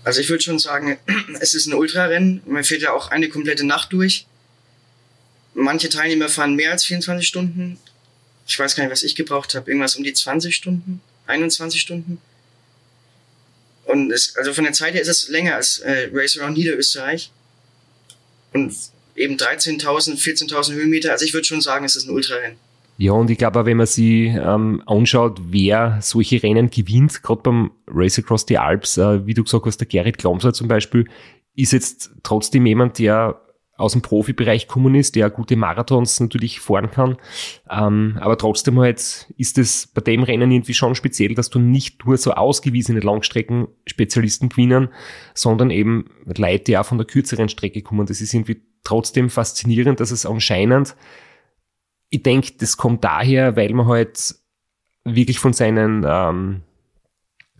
[0.04, 0.98] Also ich würde schon sagen,
[1.40, 2.42] es ist ein Ultrarennen.
[2.46, 4.26] Man fährt ja auch eine komplette Nacht durch.
[5.54, 7.78] Manche Teilnehmer fahren mehr als 24 Stunden.
[8.46, 9.70] Ich weiß gar nicht, was ich gebraucht habe.
[9.70, 12.20] Irgendwas um die 20 Stunden, 21 Stunden.
[13.86, 17.30] Und es, also von der Zeit her ist es länger als äh, Race Around Niederösterreich.
[18.52, 18.74] Und
[19.16, 19.82] eben 13.000,
[20.16, 21.12] 14.000 Höhenmeter.
[21.12, 22.56] Also ich würde schon sagen, es ist ein Ultrarennen.
[22.96, 27.72] Ja, und ich glaube wenn man sich ähm, anschaut, wer solche Rennen gewinnt, gerade beim
[27.88, 31.08] Race Across the Alps, äh, wie du gesagt hast, der Gerrit Glomser zum Beispiel,
[31.56, 33.40] ist jetzt trotzdem jemand, der
[33.76, 37.16] aus dem Profibereich gekommen ist, der gute Marathons natürlich fahren kann.
[37.68, 42.04] Ähm, aber trotzdem halt ist es bei dem Rennen irgendwie schon speziell, dass du nicht
[42.06, 44.88] nur so ausgewiesene Langstrecken-Spezialisten gewinnen,
[45.34, 48.06] sondern eben Leute, die auch von der kürzeren Strecke kommen.
[48.06, 50.94] Das ist irgendwie trotzdem faszinierend, dass es anscheinend,
[52.10, 54.36] ich denke, das kommt daher, weil man halt
[55.04, 56.62] wirklich von seinen ähm,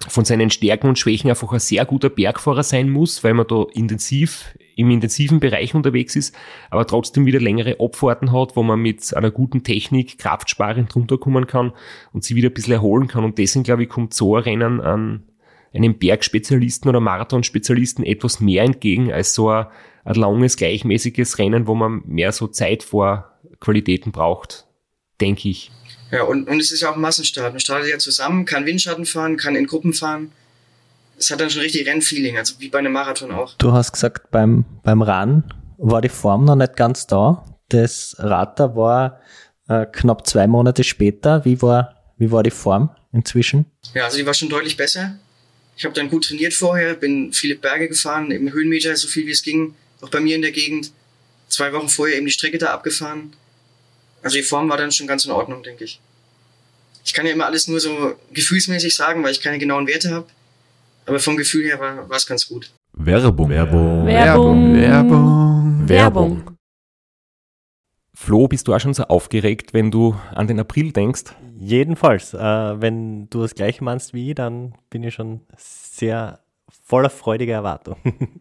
[0.09, 3.65] von seinen Stärken und Schwächen einfach ein sehr guter Bergfahrer sein muss, weil man da
[3.73, 6.35] intensiv im intensiven Bereich unterwegs ist,
[6.71, 11.73] aber trotzdem wieder längere Abfahrten hat, wo man mit einer guten Technik kraftsparend runterkommen kann
[12.13, 13.25] und sie wieder ein bisschen erholen kann.
[13.25, 15.23] Und deswegen, glaube ich, kommt so ein Rennen an
[15.73, 19.67] einem Bergspezialisten oder Marathonspezialisten etwas mehr entgegen als so ein,
[20.05, 24.67] ein langes, gleichmäßiges Rennen, wo man mehr so Zeit vor Qualitäten braucht,
[25.21, 25.71] denke ich.
[26.11, 27.53] Ja, und, und es ist ja auch ein Massenstart.
[27.53, 30.33] Man startet ja zusammen, kann Windschatten fahren, kann in Gruppen fahren.
[31.19, 33.55] Es hat dann schon richtig Rennfeeling, also wie bei einem Marathon auch.
[33.55, 35.45] Du hast gesagt, beim, beim Run
[35.79, 37.45] war die Form noch nicht ganz da.
[37.69, 39.21] Das Rater war
[39.69, 41.45] äh, knapp zwei Monate später.
[41.45, 43.67] Wie war, wie war die Form inzwischen?
[43.95, 45.19] Ja, also die war schon deutlich besser.
[45.77, 49.33] Ich habe dann gut trainiert vorher, bin viele Berge gefahren, im Höhenmeter so viel wie
[49.33, 50.93] es ging, auch bei mir in der Gegend.
[51.49, 53.33] Zwei Wochen vorher eben die Strecke da abgefahren.
[54.25, 56.01] Also die Form war dann schon ganz in Ordnung, denke ich.
[57.05, 60.27] Ich kann ja immer alles nur so gefühlsmäßig sagen, weil ich keine genauen Werte habe.
[61.07, 62.73] Aber vom Gefühl her war es ganz gut.
[62.95, 63.51] Werbung.
[63.51, 64.07] Werbung.
[64.07, 64.75] Werbung.
[64.75, 65.89] Werbung.
[65.89, 66.57] Werbung.
[68.15, 71.25] Flo, bist du auch schon so aufgeregt, wenn du an den April denkst?
[71.59, 76.41] Jedenfalls, äh, wenn du das gleiche meinst wie ich, dann bin ich schon sehr
[76.85, 77.99] voller freudiger Erwartung.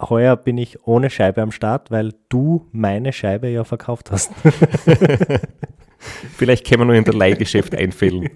[0.00, 4.30] Heuer bin ich ohne Scheibe am Start, weil du meine Scheibe ja verkauft hast.
[6.36, 8.28] Vielleicht können wir noch in der Leihgeschäft einfällen.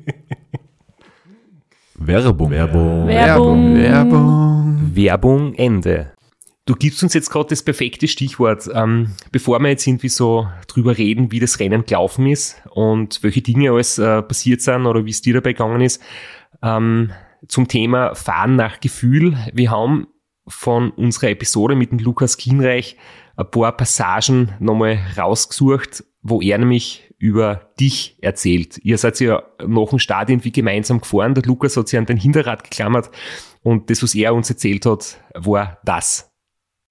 [1.95, 2.51] Werbung.
[2.51, 3.07] Werbung.
[3.07, 3.77] Werbung.
[3.77, 4.91] Werbung.
[4.95, 6.13] Werbung Ende.
[6.65, 10.97] Du gibst uns jetzt gerade das perfekte Stichwort, ähm, bevor wir jetzt irgendwie so drüber
[10.97, 15.11] reden, wie das Rennen gelaufen ist und welche Dinge alles äh, passiert sind oder wie
[15.11, 16.01] es dir dabei gegangen ist,
[16.63, 17.11] ähm,
[17.49, 19.37] zum Thema Fahren nach Gefühl.
[19.53, 20.07] Wir haben
[20.47, 22.97] von unserer Episode mit dem Lukas Kienreich
[23.37, 28.79] ein paar Passagen nochmal rausgesucht wo er nämlich über dich erzählt.
[28.79, 31.35] Ihr seid ja nach dem Start irgendwie gemeinsam gefahren.
[31.35, 33.11] Der Lukas hat sich an den Hinterrad geklammert
[33.63, 36.31] und das, was er uns erzählt hat, war das.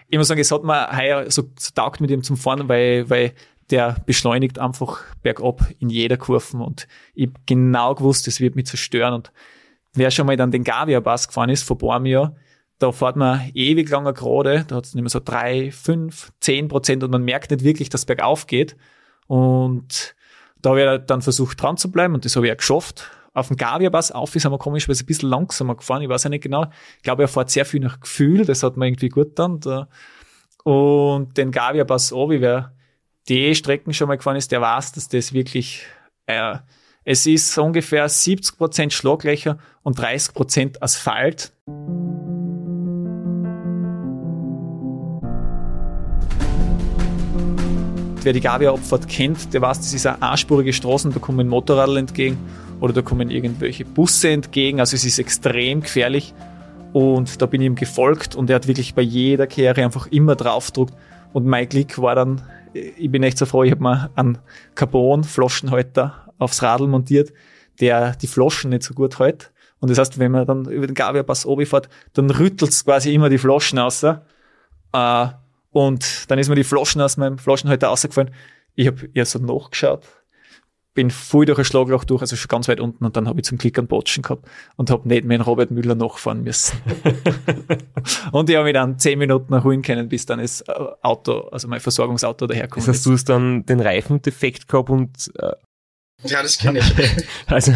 [0.08, 3.10] Ich muss sagen, es hat mir heuer so, so taugt mit ihm zum Fahren, weil,
[3.10, 3.34] weil
[3.70, 9.14] der beschleunigt einfach bergab in jeder Kurve und ich genau gewusst, das wird mich zerstören
[9.14, 9.32] und
[9.94, 12.36] wer schon mal dann den Gavia-Pass gefahren ist, vor paar Jahr,
[12.82, 17.04] da fährt man ewig lange gerade, da hat es mehr so drei, fünf, zehn Prozent
[17.04, 18.76] und man merkt nicht wirklich, dass es bergauf geht
[19.28, 20.16] und
[20.62, 23.12] da habe ich dann versucht dran zu bleiben und das habe ich auch geschafft.
[23.34, 26.02] Auf dem Gavia-Pass auf ist aber komisch, weil es ein bisschen langsamer gefahren.
[26.02, 26.66] Ich weiß ja nicht genau.
[26.98, 28.46] Ich glaube, er fährt sehr viel nach Gefühl.
[28.46, 29.88] Das hat man irgendwie gut dann.
[30.64, 32.76] Und den Gavia-Pass obi, wer
[33.30, 35.86] die Strecken schon mal gefahren ist, der weiß, dass das wirklich,
[36.26, 36.58] äh,
[37.06, 41.54] es ist ungefähr 70 Prozent Schlaglöcher und 30 Prozent Asphalt.
[48.24, 52.38] Wer die Gavia-Abfahrt kennt, der weiß, das ist eine einspurige Straßen, da kommen Motorradl entgegen
[52.80, 56.34] oder da kommen irgendwelche Busse entgegen, also es ist extrem gefährlich
[56.94, 60.36] und da bin ich ihm gefolgt und er hat wirklich bei jeder Kehre einfach immer
[60.36, 60.94] draufgedruckt
[61.34, 64.38] und mein Glück war dann, ich bin echt so froh, ich habe mir einen
[64.76, 67.34] Carbon-Flaschenhalter aufs Radl montiert,
[67.80, 69.52] der die Flaschen nicht so gut hält.
[69.80, 73.30] Und das heißt, wenn man dann über den Gavia-Pass oben fährt, dann rüttelt immer immer
[73.30, 74.04] die Flaschen raus.
[74.04, 75.28] Äh,
[75.72, 78.32] und dann ist mir die Flaschen aus meinem Flaschenhalter rausgefallen.
[78.76, 80.06] Ich habe eher so nachgeschaut,
[80.94, 83.46] bin voll durch ein Schlagloch durch, also schon ganz weit unten und dann habe ich
[83.46, 86.78] zum Glück einen Botschen gehabt und habe nicht mehr in Robert Müller nachfahren müssen.
[88.32, 91.68] und ich habe mich dann zehn Minuten erholen können, bis dann das äh, Auto, also
[91.68, 92.88] mein Versorgungsauto daherkommt.
[92.88, 95.52] Das heißt, du hast dann den Reifendefekt gehabt und äh,
[96.24, 97.26] ja, das kenne ich.
[97.48, 97.74] Also,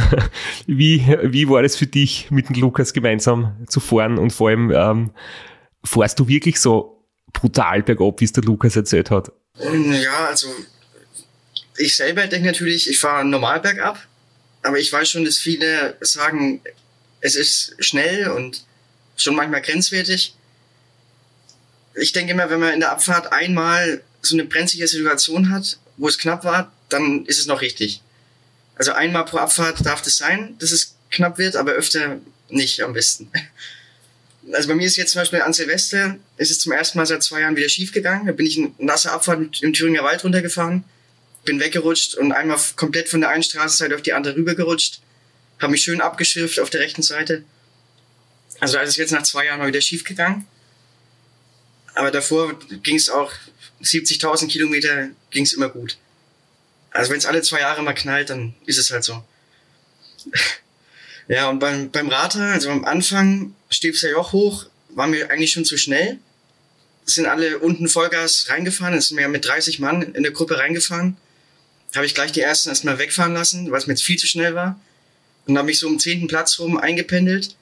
[0.68, 4.72] wie, wie war das für dich, mit dem Lukas gemeinsam zu fahren und vor allem,
[4.72, 5.12] ähm,
[5.84, 6.95] fährst du wirklich so
[7.42, 9.32] brutal bergab, wie es der Lukas erzählt hat?
[9.60, 10.48] Ja, also
[11.78, 14.00] ich selber denke natürlich, ich fahre normal bergab,
[14.62, 16.62] aber ich weiß schon, dass viele sagen,
[17.22, 18.66] es ist schnell und
[19.16, 20.36] schon manchmal grenzwertig.
[21.96, 26.08] Ich denke immer, wenn man in der Abfahrt einmal so eine brenzlige Situation hat, wo
[26.08, 28.02] es knapp war, dann ist es noch richtig.
[28.76, 32.20] Also einmal pro Abfahrt darf das sein, dass es knapp wird, aber öfter
[32.50, 33.32] nicht am besten.
[34.52, 37.24] Also bei mir ist jetzt zum Beispiel an Silvester, ist es zum ersten Mal seit
[37.24, 38.28] zwei Jahren wieder schief gegangen.
[38.28, 40.84] Da bin ich in nasse Abfahrt im Thüringer Wald runtergefahren
[41.46, 45.00] bin weggerutscht und einmal komplett von der einen Straßenseite auf die andere rübergerutscht.
[45.60, 47.46] Habe mich schön abgeschürft auf der rechten Seite.
[48.60, 50.46] Also da ist es jetzt nach zwei Jahren mal wieder schief gegangen.
[51.94, 53.32] Aber davor ging es auch
[53.82, 55.98] 70.000 Kilometer ging es immer gut.
[56.92, 59.24] Also wenn es alle zwei Jahre mal knallt, dann ist es halt so.
[61.28, 65.66] ja, und beim, beim Rater, also am Anfang ja auch hoch, war mir eigentlich schon
[65.66, 66.20] zu schnell.
[67.06, 71.18] Sind alle unten Vollgas reingefahren, sind wir mit 30 Mann in der Gruppe reingefahren
[71.96, 74.56] habe ich gleich die ersten erstmal wegfahren lassen, weil es mir jetzt viel zu schnell
[74.56, 74.80] war.
[75.48, 77.56] Und habe mich so um zehnten Platz rum eingependelt.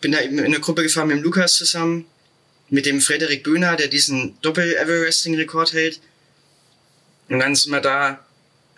[0.00, 2.04] Bin da eben in der Gruppe gefahren mit dem Lukas zusammen,
[2.68, 6.00] mit dem Frederik Böhner, der diesen Doppel-Everesting-Rekord hält.
[7.28, 8.24] Und dann sind wir da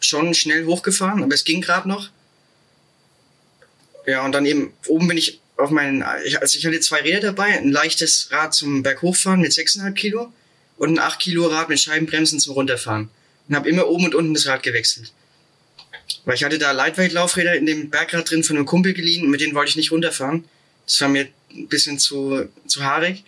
[0.01, 2.11] schon schnell hochgefahren, aber es ging gerade noch.
[4.07, 7.59] Ja, und dann eben oben bin ich auf meinen, also ich hatte zwei Räder dabei,
[7.59, 10.33] ein leichtes Rad zum Berghochfahren mit 6,5 Kilo
[10.77, 13.11] und ein 8 Kilo Rad mit Scheibenbremsen zum Runterfahren
[13.49, 15.13] und habe immer oben und unten das Rad gewechselt.
[16.25, 19.41] Weil ich hatte da Lightweight-Laufräder in dem Bergrad drin von einem Kumpel geliehen und mit
[19.41, 20.45] denen wollte ich nicht runterfahren.
[20.87, 23.25] Das war mir ein bisschen zu, zu haarig.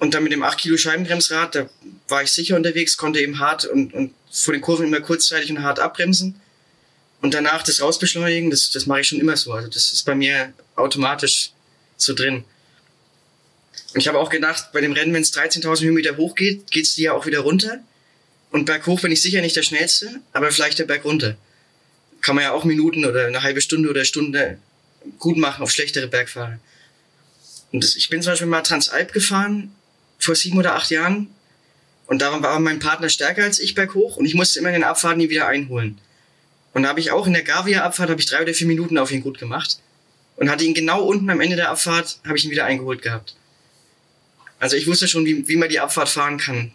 [0.00, 1.68] Und dann mit dem 8 Kilo Scheibenbremsrad, da
[2.08, 5.62] war ich sicher unterwegs, konnte eben hart und, und vor den Kurven immer kurzzeitig und
[5.62, 6.40] hart abbremsen.
[7.20, 9.52] Und danach das rausbeschleunigen, das, das mache ich schon immer so.
[9.52, 11.52] Also das ist bei mir automatisch
[11.96, 12.44] so drin.
[13.94, 16.94] Und ich habe auch gedacht, bei dem Rennen, wenn es 13.000 Höhenmeter hoch geht, geht's
[16.94, 17.80] die ja auch wieder runter.
[18.50, 21.36] Und berghoch bin ich sicher nicht der Schnellste, aber vielleicht der Berg runter.
[22.20, 24.58] Kann man ja auch Minuten oder eine halbe Stunde oder Stunde
[25.18, 26.58] gut machen auf schlechtere Bergfahrer.
[27.72, 29.74] Und das, ich bin zum Beispiel mal Transalp gefahren,
[30.18, 31.28] vor sieben oder acht Jahren.
[32.06, 34.84] Und da war mein Partner stärker als ich berghoch und ich musste immer in den
[34.84, 35.98] Abfahrten nie wieder einholen.
[36.72, 39.10] Und da habe ich auch in der Gavia-Abfahrt habe ich drei oder vier Minuten auf
[39.10, 39.78] ihn gut gemacht.
[40.38, 43.34] Und hatte ihn genau unten am Ende der Abfahrt, habe ich ihn wieder eingeholt gehabt.
[44.60, 46.72] Also ich wusste schon, wie, wie man die Abfahrt fahren kann.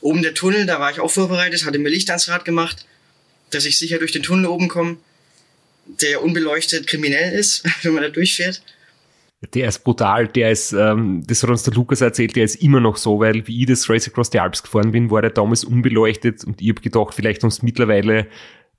[0.00, 2.86] Oben der Tunnel, da war ich auch vorbereitet, hatte mir Licht ans Rad gemacht,
[3.50, 4.96] dass ich sicher durch den Tunnel oben komme,
[5.86, 8.62] der unbeleuchtet kriminell ist, wenn man da durchfährt.
[9.54, 12.78] Der ist brutal, der ist, ähm, das hat uns der Lukas erzählt, der ist immer
[12.78, 15.64] noch so, weil wie ich das Race Across the Alps gefahren bin, war der damals
[15.64, 18.26] unbeleuchtet und ich habe gedacht, vielleicht haben mittlerweile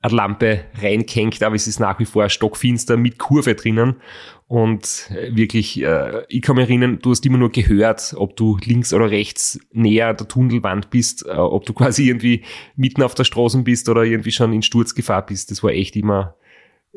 [0.02, 4.02] eine Lampe reinkenkt, aber es ist nach wie vor stockfinster mit Kurve drinnen.
[4.48, 8.58] Und äh, wirklich, äh, ich kann mich erinnern, du hast immer nur gehört, ob du
[8.64, 12.44] links oder rechts näher der Tunnelwand bist, äh, ob du quasi irgendwie
[12.76, 15.52] mitten auf der Straße bist oder irgendwie schon in Sturzgefahr bist.
[15.52, 16.36] Das war echt immer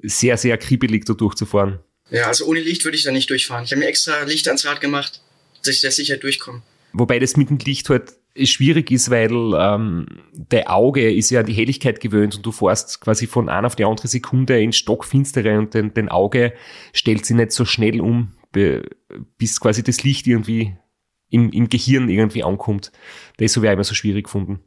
[0.02, 1.78] sehr, sehr kribbelig, da durchzufahren.
[2.10, 3.64] Ja, also ohne Licht würde ich da nicht durchfahren.
[3.64, 5.22] Ich habe mir extra Licht ans Rad gemacht,
[5.62, 6.62] dass ich da sicher durchkomme.
[6.92, 11.46] Wobei das mit dem Licht halt schwierig ist, weil ähm, der Auge ist ja an
[11.46, 15.58] die Helligkeit gewöhnt und du fährst quasi von einer auf die andere Sekunde in Stockfinstere
[15.58, 16.52] und den, den Auge
[16.92, 20.76] stellt sich nicht so schnell um, bis quasi das Licht irgendwie
[21.30, 22.92] im, im Gehirn irgendwie ankommt.
[23.36, 24.60] Das habe ich immer so schwierig gefunden.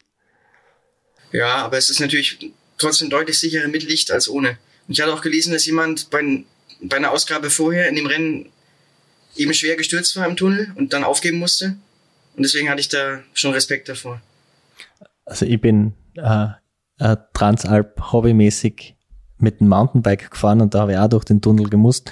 [1.32, 4.58] Ja, aber es ist natürlich trotzdem deutlich sicherer mit Licht als ohne.
[4.88, 6.44] Und ich hatte auch gelesen, dass jemand bei,
[6.82, 8.50] bei einer Ausgabe vorher in dem Rennen
[9.36, 11.78] eben schwer gestürzt war im Tunnel und dann aufgeben musste.
[12.38, 14.22] Und deswegen hatte ich da schon Respekt davor.
[15.26, 16.48] Also ich bin äh,
[17.00, 18.96] äh, Transalp hobbymäßig
[19.40, 22.12] mit dem Mountainbike gefahren und da habe ich auch durch den Tunnel gemusst.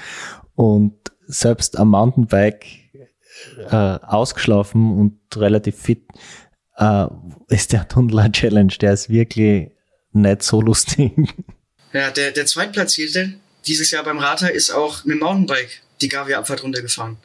[0.55, 0.95] Und
[1.27, 2.65] selbst am Mountainbike
[3.69, 6.07] äh, ausgeschlafen und relativ fit
[6.77, 7.05] äh,
[7.47, 8.73] ist der Tunnel eine Challenge.
[8.81, 9.71] Der ist wirklich
[10.11, 11.13] nicht so lustig.
[11.93, 13.35] Ja, der, der Zweitplatzierte
[13.67, 17.17] dieses Jahr beim Rata ist auch mit dem Mountainbike die Gavia-Abfahrt runtergefahren.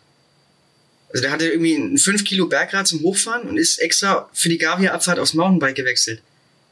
[1.12, 4.58] Also der hatte irgendwie ein 5 Kilo Bergrad zum Hochfahren und ist extra für die
[4.58, 6.22] Gavia-Abfahrt aufs Mountainbike gewechselt.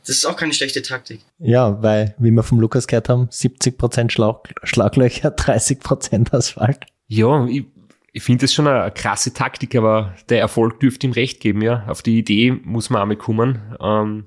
[0.07, 1.21] Das ist auch keine schlechte Taktik.
[1.39, 6.79] Ja, weil, wie wir vom Lukas gehört haben, 70% Schlag Schlaglöcher, 30% Asphalt.
[7.09, 7.67] Ja, ich,
[8.13, 11.61] ich finde das schon eine, eine, krasse Taktik, aber der Erfolg dürfte ihm recht geben,
[11.61, 11.85] ja.
[11.89, 13.61] Auf die Idee muss man einmal kommen.
[13.83, 14.27] Ähm,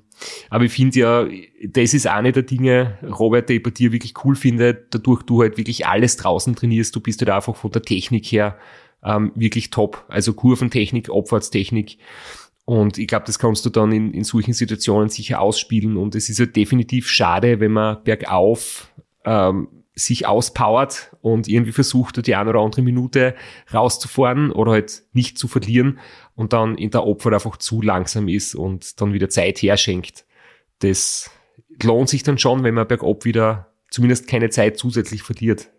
[0.50, 1.26] aber ich finde ja,
[1.66, 5.42] das ist eine der Dinge, Robert, die ich bei dir wirklich cool finde, dadurch du
[5.42, 8.56] halt wirklich alles draußen trainierst, du bist halt einfach von der Technik her
[9.04, 10.04] ähm, wirklich top.
[10.08, 11.98] Also Kurventechnik, Abfahrtstechnik.
[12.64, 15.96] Und ich glaube, das kannst du dann in, in solchen Situationen sicher ausspielen.
[15.96, 18.92] Und es ist ja definitiv schade, wenn man bergauf
[19.24, 23.34] ähm, sich auspowert und irgendwie versucht, die eine oder andere Minute
[23.72, 25.98] rauszufahren oder halt nicht zu verlieren
[26.34, 30.24] und dann in der Opfer einfach zu langsam ist und dann wieder Zeit herschenkt.
[30.78, 31.30] Das
[31.82, 35.70] lohnt sich dann schon, wenn man bergab wieder zumindest keine Zeit zusätzlich verliert.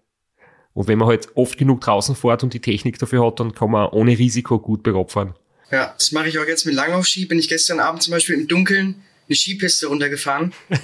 [0.74, 3.72] Und wenn man halt oft genug draußen fährt und die Technik dafür hat, dann kann
[3.72, 5.36] man ohne Risiko gut bergab fahren.
[5.72, 7.26] Ja, das mache ich auch jetzt mit Langlaufski.
[7.26, 10.54] Bin ich gestern Abend zum Beispiel im Dunkeln eine Skipiste runtergefahren.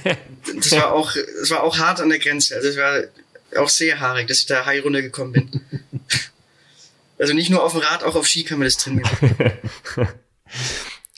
[0.56, 2.56] Das war auch, das war auch hart an der Grenze.
[2.56, 3.04] Also es war
[3.62, 5.62] auch sehr haarig, dass ich da high runtergekommen bin.
[7.20, 9.10] Also nicht nur auf dem Rad, auch auf Ski kann man das trainieren.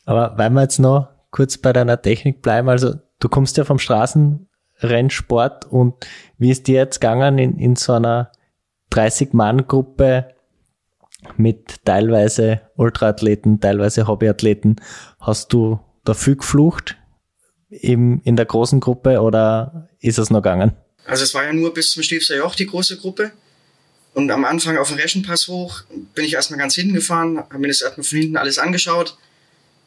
[0.06, 3.78] Aber weil wir jetzt noch kurz bei deiner Technik bleiben, also du kommst ja vom
[3.78, 5.94] Straßenrennsport und
[6.40, 8.32] wie ist dir jetzt gegangen in, in so einer
[8.92, 10.34] 30-Mann-Gruppe
[11.38, 14.82] mit teilweise Ultraathleten, teilweise Hobbyathleten.
[15.20, 16.98] Hast du da viel geflucht
[17.70, 20.74] im, in der großen Gruppe oder ist es noch gegangen?
[21.06, 23.32] Also es war ja nur bis zum Stiefser Joch die große Gruppe.
[24.14, 25.84] Und am Anfang auf dem Reschenpass hoch
[26.16, 29.18] bin ich erstmal ganz hinten gefahren, habe mir das erstmal von hinten alles angeschaut.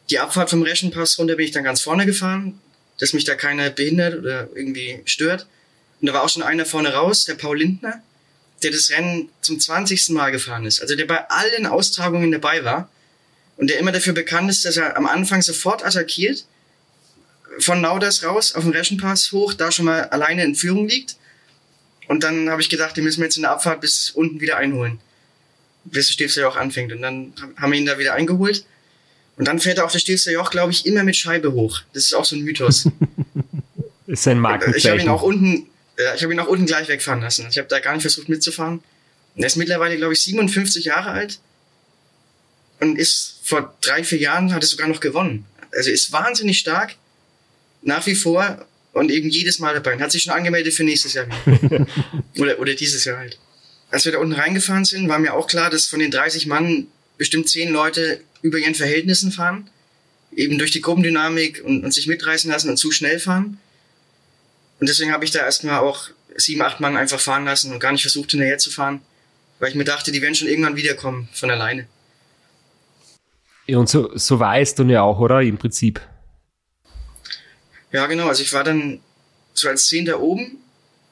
[0.09, 2.59] Die Abfahrt vom Reschenpass runter bin ich dann ganz vorne gefahren,
[2.99, 5.47] dass mich da keiner behindert oder irgendwie stört.
[6.01, 8.01] Und da war auch schon einer vorne raus, der Paul Lindner
[8.65, 10.09] der das Rennen zum 20.
[10.09, 12.89] Mal gefahren ist, also der bei allen Austragungen dabei war
[13.57, 16.45] und der immer dafür bekannt ist, dass er am Anfang sofort attackiert,
[17.59, 21.15] von Nauders raus auf den Reschenpass hoch, da schon mal alleine in Führung liegt.
[22.07, 24.57] Und dann habe ich gedacht, den müssen wir jetzt in der Abfahrt bis unten wieder
[24.57, 24.99] einholen.
[25.85, 26.91] Bis der Stilfser Joch anfängt.
[26.91, 28.65] Und dann haben wir ihn da wieder eingeholt.
[29.37, 31.81] Und dann fährt er auch der Stilfser Joch, glaube ich, immer mit Scheibe hoch.
[31.93, 32.89] Das ist auch so ein Mythos.
[34.07, 34.77] ist ein Markenzeichen.
[34.77, 35.67] Ich habe ihn auch unten,
[35.97, 37.47] ja, ich habe ihn auch unten gleich wegfahren lassen.
[37.49, 38.83] Ich habe da gar nicht versucht mitzufahren.
[39.35, 41.39] Er ist mittlerweile, glaube ich, 57 Jahre alt
[42.79, 45.45] und ist vor drei, vier Jahren hat er sogar noch gewonnen.
[45.71, 46.95] Also ist wahnsinnig stark,
[47.81, 49.93] nach wie vor und eben jedes Mal dabei.
[49.93, 51.27] Und hat sich schon angemeldet für nächstes Jahr
[52.37, 53.37] oder, oder dieses Jahr halt.
[53.91, 56.87] Als wir da unten reingefahren sind, war mir auch klar, dass von den 30 Mann
[57.17, 59.69] bestimmt 10 Leute über ihren Verhältnissen fahren.
[60.35, 63.59] Eben durch die Gruppendynamik und, und sich mitreißen lassen und zu schnell fahren.
[64.85, 67.91] Und deswegen habe ich da erstmal auch sieben, acht Mann einfach fahren lassen und gar
[67.91, 69.01] nicht versucht, hinterher zu fahren,
[69.57, 71.87] weil ich mir dachte, die werden schon irgendwann wiederkommen von alleine.
[73.65, 75.41] Ja, und so, so war es dann ja auch, oder?
[75.41, 75.99] Im Prinzip.
[77.91, 78.27] Ja, genau.
[78.27, 78.99] Also ich war dann
[79.55, 80.59] so als Zehnter oben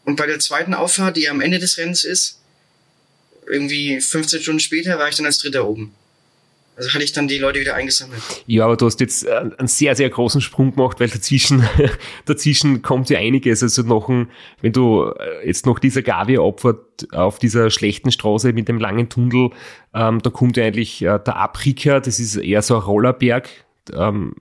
[0.05, 2.41] und bei der zweiten Auffahrt, die am Ende des Rennens ist,
[3.47, 5.95] irgendwie 15 Stunden später war ich dann als Dritter oben.
[6.75, 8.21] Also hatte ich dann die Leute wieder eingesammelt.
[8.47, 11.63] Ja, aber du hast jetzt äh, einen sehr, sehr großen Sprung gemacht, weil dazwischen,
[12.25, 13.61] dazwischen kommt ja einiges.
[13.61, 18.53] Also noch ein, wenn du äh, jetzt noch dieser Gavi opfert auf dieser schlechten Straße
[18.53, 19.51] mit dem langen Tunnel,
[19.93, 23.49] ähm, da kommt ja eigentlich äh, der Abricker, das ist eher so ein Rollerberg.
[23.93, 24.35] Ähm,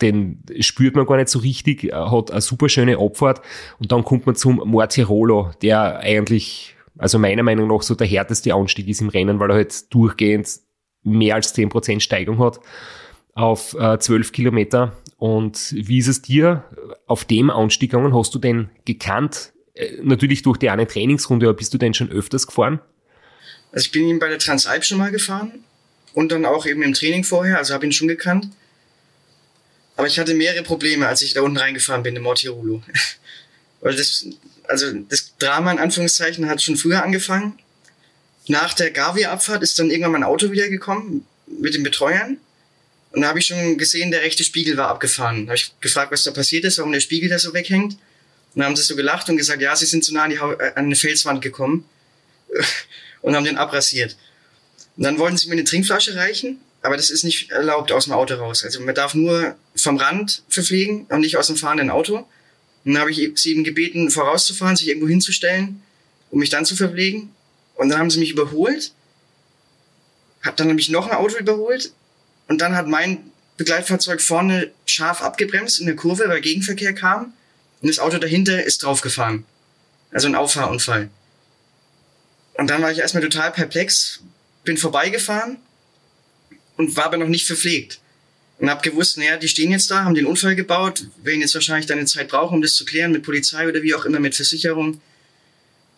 [0.00, 3.42] den spürt man gar nicht so richtig, hat eine super schöne Abfahrt
[3.78, 8.54] und dann kommt man zum Mortirolo, der eigentlich, also meiner Meinung nach so der härteste
[8.54, 10.48] Anstieg ist im Rennen, weil er halt durchgehend
[11.02, 12.60] mehr als 10% Steigung hat
[13.34, 14.96] auf äh, 12 Kilometer.
[15.16, 16.64] Und wie ist es dir
[17.06, 18.14] auf dem Anstieg gegangen?
[18.14, 19.52] Hast du den gekannt?
[19.74, 22.80] Äh, natürlich durch die eine Trainingsrunde, aber bist du denn schon öfters gefahren?
[23.72, 25.64] Also ich bin ihn bei der Transalp schon mal gefahren
[26.12, 28.48] und dann auch eben im Training vorher, also habe ihn schon gekannt.
[29.96, 32.82] Aber ich hatte mehrere Probleme, als ich da unten reingefahren bin in Mortirolo.
[33.80, 34.26] Weil das,
[34.66, 37.58] also das Drama in Anführungszeichen hat schon früher angefangen.
[38.50, 42.36] Nach der Gavia-Abfahrt ist dann irgendwann mein Auto wiedergekommen mit den Betreuern.
[43.12, 45.46] Und da habe ich schon gesehen, der rechte Spiegel war abgefahren.
[45.46, 47.92] Da habe ich gefragt, was da passiert ist, warum der Spiegel da so weghängt.
[47.92, 48.00] Und
[48.56, 50.72] dann haben sie so gelacht und gesagt, ja, sie sind zu nah an, die, äh,
[50.74, 51.84] an eine Felswand gekommen
[53.22, 54.16] und haben den abrasiert.
[54.96, 58.14] Und dann wollten sie mir eine Trinkflasche reichen, aber das ist nicht erlaubt aus dem
[58.14, 58.64] Auto raus.
[58.64, 62.16] Also man darf nur vom Rand verpflegen und nicht aus dem fahrenden Auto.
[62.84, 65.82] Und dann habe ich sie eben gebeten, vorauszufahren, sich irgendwo hinzustellen,
[66.32, 67.30] um mich dann zu verpflegen.
[67.80, 68.92] Und dann haben sie mich überholt.
[70.42, 71.94] Hat dann nämlich noch ein Auto überholt
[72.46, 77.32] und dann hat mein Begleitfahrzeug vorne scharf abgebremst in der Kurve, weil Gegenverkehr kam.
[77.80, 79.46] Und das Auto dahinter ist draufgefahren.
[80.12, 81.08] Also ein Auffahrunfall.
[82.52, 84.20] Und dann war ich erstmal total perplex,
[84.64, 85.56] bin vorbeigefahren
[86.76, 87.98] und war aber noch nicht verpflegt.
[88.58, 91.86] Und habe gewusst, naja, die stehen jetzt da, haben den Unfall gebaut, werden jetzt wahrscheinlich
[91.86, 95.00] deine Zeit brauchen, um das zu klären mit Polizei oder wie auch immer, mit Versicherung.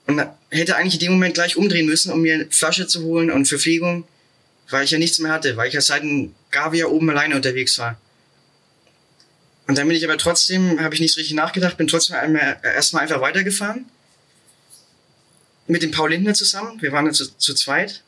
[0.06, 3.30] Und hätte eigentlich in dem Moment gleich umdrehen müssen, um mir eine Flasche zu holen
[3.30, 4.04] und Verpflegung
[4.72, 7.78] weil ich ja nichts mehr hatte, weil ich ja seit dem Gavia oben alleine unterwegs
[7.78, 8.00] war.
[9.68, 13.02] Und dann bin ich aber trotzdem, habe ich nicht richtig nachgedacht, bin trotzdem einmal, erstmal
[13.02, 13.86] einfach weitergefahren.
[15.68, 16.82] Mit dem Paul Lindner zusammen.
[16.82, 18.02] Wir waren ja zu, zu zweit.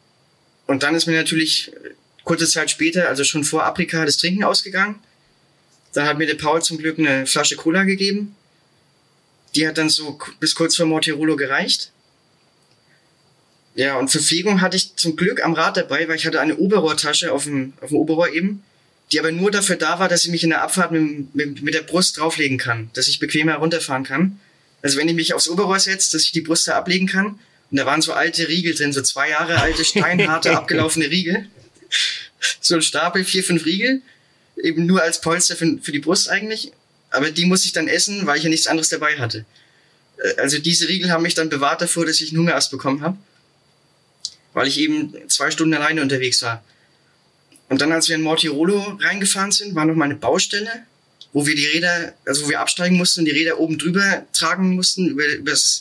[0.67, 1.71] Und dann ist mir natürlich
[2.25, 4.99] kurze Zeit später, also schon vor Afrika, das Trinken ausgegangen.
[5.93, 8.35] Dann hat mir der Paul zum Glück eine Flasche Cola gegeben.
[9.55, 11.91] Die hat dann so bis kurz vor Mortirolo gereicht.
[13.75, 17.33] Ja, und Verpflegung hatte ich zum Glück am Rad dabei, weil ich hatte eine Oberrohrtasche
[17.33, 18.63] auf dem, auf dem Oberrohr eben,
[19.11, 21.75] die aber nur dafür da war, dass ich mich in der Abfahrt mit, mit, mit
[21.75, 24.39] der Brust drauflegen kann, dass ich bequemer runterfahren kann.
[24.83, 27.39] Also wenn ich mich aufs Oberrohr setze, dass ich die Brust da ablegen kann.
[27.71, 31.49] Und da waren so alte Riegel drin, so zwei Jahre alte, steinharte, abgelaufene Riegel.
[32.61, 34.03] So ein Stapel, vier, fünf Riegel.
[34.63, 36.73] Eben nur als Polster für, für die Brust eigentlich.
[37.15, 39.45] Aber die muss ich dann essen, weil ich ja nichts anderes dabei hatte.
[40.19, 43.17] Äh, also diese Riegel haben mich dann bewahrt davor, dass ich einen Hungerast bekommen habe
[44.55, 46.65] weil ich eben zwei Stunden alleine unterwegs war.
[47.69, 50.71] Und dann, als wir in Mortirolo reingefahren sind, war noch mal eine Baustelle,
[51.33, 54.77] wo wir die Räder, also wo wir absteigen mussten und die Räder oben drüber tragen
[54.77, 55.25] mussten, über,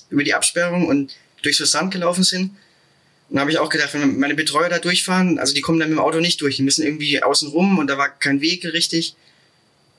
[0.10, 1.14] über die Absperrung und
[1.44, 2.52] durch das Sand gelaufen sind.
[3.30, 5.90] Und da habe ich auch gedacht, wenn meine Betreuer da durchfahren, also die kommen dann
[5.90, 8.66] mit dem Auto nicht durch, die müssen irgendwie außen rum und da war kein Weg
[8.66, 9.16] richtig.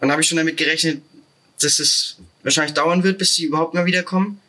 [0.01, 1.01] Dann habe ich schon damit gerechnet,
[1.61, 4.41] dass es wahrscheinlich dauern wird, bis sie überhaupt mal wiederkommen.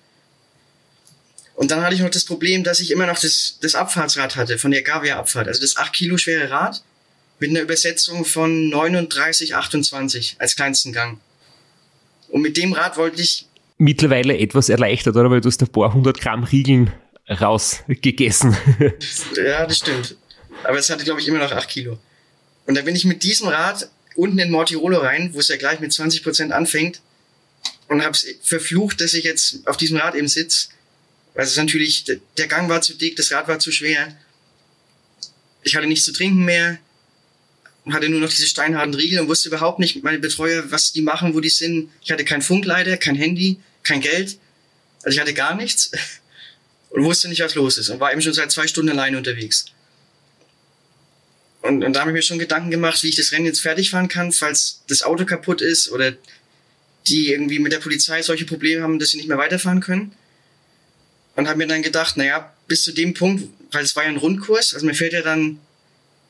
[1.56, 4.58] Und dann hatte ich noch das Problem, dass ich immer noch das, das Abfahrtsrad hatte
[4.58, 5.48] von der Gavia-Abfahrt.
[5.48, 6.84] Also das 8 Kilo schwere Rad
[7.40, 11.20] mit einer Übersetzung von 39, 28 als kleinsten Gang.
[12.30, 13.48] Und mit dem Rad wollte ich...
[13.78, 15.32] Mittlerweile etwas erleichtert, oder?
[15.32, 16.92] Weil du hast ein paar hundert Gramm Riegeln
[17.30, 18.56] rausgegessen.
[19.36, 20.16] ja, das stimmt.
[20.64, 21.98] Aber es hatte, glaube ich, immer noch 8 Kilo.
[22.66, 25.80] Und da bin ich mit diesem Rad unten in Mortirolo rein, wo es ja gleich
[25.80, 27.02] mit 20 Prozent anfängt
[27.88, 30.70] und habe verflucht, dass ich jetzt auf diesem Rad eben sitze
[31.36, 32.06] weil es natürlich,
[32.38, 34.18] der Gang war zu dick, das Rad war zu schwer.
[35.64, 36.80] Ich hatte nichts zu trinken mehr,
[37.92, 41.36] hatte nur noch diese steinharten Riegel und wusste überhaupt nicht, meine Betreuer, was die machen,
[41.36, 41.92] wo die sind.
[42.02, 44.40] Ich hatte kein Funkleiter, kein Handy, kein Geld.
[45.04, 45.92] Also ich hatte gar nichts
[46.90, 49.66] und wusste nicht, was los ist und war eben schon seit zwei Stunden alleine unterwegs.
[51.66, 53.90] Und, und da habe ich mir schon Gedanken gemacht, wie ich das Rennen jetzt fertig
[53.90, 56.14] fahren kann, falls das Auto kaputt ist oder
[57.08, 60.12] die irgendwie mit der Polizei solche Probleme haben, dass sie nicht mehr weiterfahren können
[61.36, 64.18] und habe mir dann gedacht, naja, bis zu dem Punkt, weil es war ja ein
[64.18, 65.60] Rundkurs, also mir fährt ja dann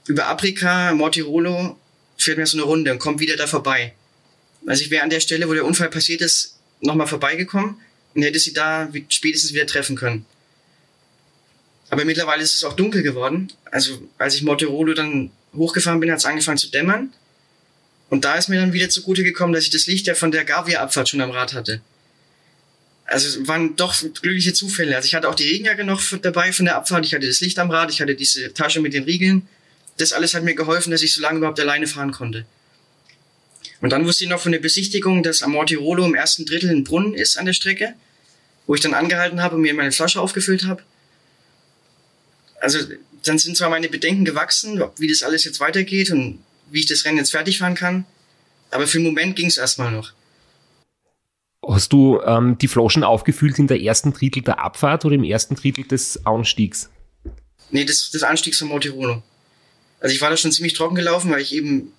[0.08, 1.78] über Afrika, Mortirolo,
[2.18, 3.94] fährt mir so eine Runde und kommt wieder da vorbei.
[4.66, 7.78] Also ich wäre an der Stelle, wo der Unfall passiert ist, nochmal vorbeigekommen
[8.14, 10.26] und hätte sie da spätestens wieder treffen können.
[11.90, 13.52] Aber mittlerweile ist es auch dunkel geworden.
[13.72, 17.14] Also als ich Mortirolo dann hochgefahren bin, hat es angefangen zu dämmern.
[18.10, 20.46] Und da ist mir dann wieder zugute gekommen, dass ich das Licht ja von der
[20.46, 21.82] Gavia-Abfahrt schon am Rad hatte
[23.06, 24.96] also es waren doch glückliche Zufälle.
[24.96, 27.58] Also ich hatte auch die Regenjacke noch dabei von der Abfahrt, ich hatte das Licht
[27.60, 29.48] am Rad, ich hatte diese Tasche mit den Riegeln.
[29.98, 32.46] Das alles hat mir geholfen, dass ich so lange überhaupt alleine fahren konnte.
[33.82, 36.84] Und dann wusste ich noch von der Besichtigung, dass am Mortirolo im ersten Drittel ein
[36.84, 37.94] Brunnen ist an der Strecke,
[38.66, 40.82] wo ich dann angehalten habe und mir meine Flasche aufgefüllt habe.
[42.66, 42.80] Also
[43.24, 46.40] dann sind zwar meine Bedenken gewachsen, wie das alles jetzt weitergeht und
[46.72, 48.06] wie ich das Rennen jetzt fertig fahren kann.
[48.72, 50.14] Aber für den Moment ging es erstmal noch.
[51.68, 55.56] Hast du ähm, die Flaschen aufgefüllt in der ersten Drittel der Abfahrt oder im ersten
[55.56, 56.90] Drittel des Anstiegs?
[57.70, 59.22] Nee, des, des Anstiegs von Montirolo.
[60.00, 61.94] Also ich war da schon ziemlich trocken gelaufen, weil ich eben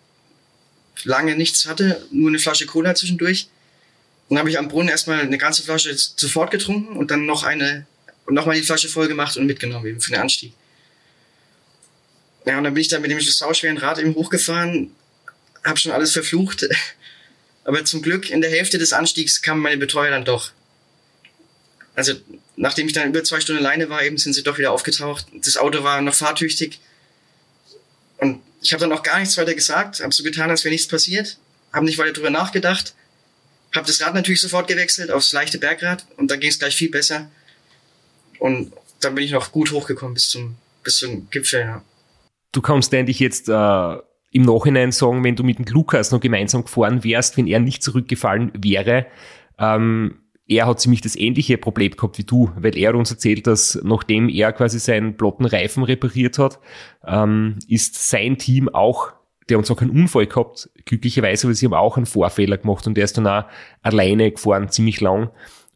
[1.04, 3.48] lange nichts hatte, nur eine Flasche Cola zwischendurch.
[4.28, 7.44] Und dann habe ich am Brunnen erstmal eine ganze Flasche sofort getrunken und dann noch
[7.44, 7.86] eine
[8.26, 10.52] und nochmal die Flasche voll gemacht und mitgenommen eben für den Anstieg.
[12.44, 14.92] Ja, und dann bin ich dann mit dem sauschweren Rad eben hochgefahren,
[15.64, 16.68] habe schon alles verflucht.
[17.64, 20.52] Aber zum Glück in der Hälfte des Anstiegs kamen meine Betreuer dann doch.
[21.96, 22.14] Also
[22.54, 25.26] nachdem ich dann über zwei Stunden alleine war, eben sind sie doch wieder aufgetaucht.
[25.32, 26.78] Das Auto war noch fahrtüchtig.
[28.18, 30.86] Und ich habe dann auch gar nichts weiter gesagt, habe so getan, als wäre nichts
[30.86, 31.38] passiert,
[31.72, 32.94] habe nicht weiter drüber nachgedacht,
[33.74, 36.90] habe das Rad natürlich sofort gewechselt aufs leichte Bergrad und dann ging es gleich viel
[36.90, 37.30] besser.
[38.38, 41.60] Und dann bin ich noch gut hochgekommen bis zum, bis zum Gipfel.
[41.60, 41.82] Ja.
[42.52, 43.96] Du kannst eigentlich jetzt äh,
[44.32, 47.82] im Nachhinein sagen, wenn du mit dem Lukas noch gemeinsam gefahren wärst, wenn er nicht
[47.82, 49.06] zurückgefallen wäre,
[49.58, 53.80] ähm, er hat ziemlich das ähnliche Problem gehabt wie du, weil er uns erzählt, dass
[53.82, 56.60] nachdem er quasi seinen blotten Reifen repariert hat,
[57.04, 59.12] ähm, ist sein Team auch,
[59.48, 62.96] der uns auch keinen Unfall gehabt, glücklicherweise, weil sie haben auch einen Vorfehler gemacht und
[62.96, 63.44] der ist dann auch
[63.82, 65.30] alleine gefahren, ziemlich lang.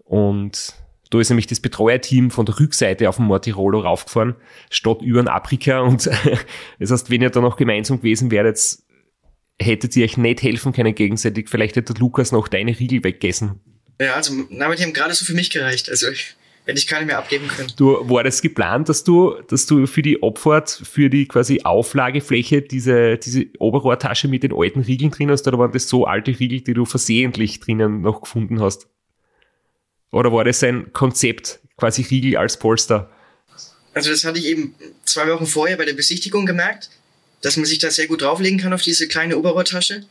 [0.05, 0.75] Und
[1.11, 4.37] da ist nämlich das Betreuerteam von der Rückseite auf dem Mortirolo raufgefahren,
[4.71, 5.81] statt über den Afrika.
[5.81, 6.07] Und
[6.79, 8.79] das heißt, wenn ihr da noch gemeinsam gewesen wäret,
[9.61, 11.49] hättet ihr euch nicht helfen können gegenseitig.
[11.49, 13.61] Vielleicht hätte Lukas noch deine Riegel weggegessen.
[14.01, 15.91] Ja, also na, die haben gerade so für mich gereicht.
[15.91, 17.73] Also ich, hätte ich keine mehr abgeben können.
[17.77, 22.63] Du, war das geplant, dass du, dass du für die Abfahrt, für die quasi Auflagefläche
[22.63, 26.61] diese, diese Oberrohrtasche mit den alten Riegeln drin hast, oder waren das so alte Riegel,
[26.61, 28.89] die du versehentlich drinnen noch gefunden hast?
[30.13, 33.11] Oder war das ein Konzept, quasi Riegel als Polster?
[33.95, 36.91] Also das hatte ich eben zwei Wochen vorher bei der Besichtigung gemerkt,
[37.43, 40.05] dass man sich da sehr gut drauflegen kann auf diese kleine Oberrohrtasche.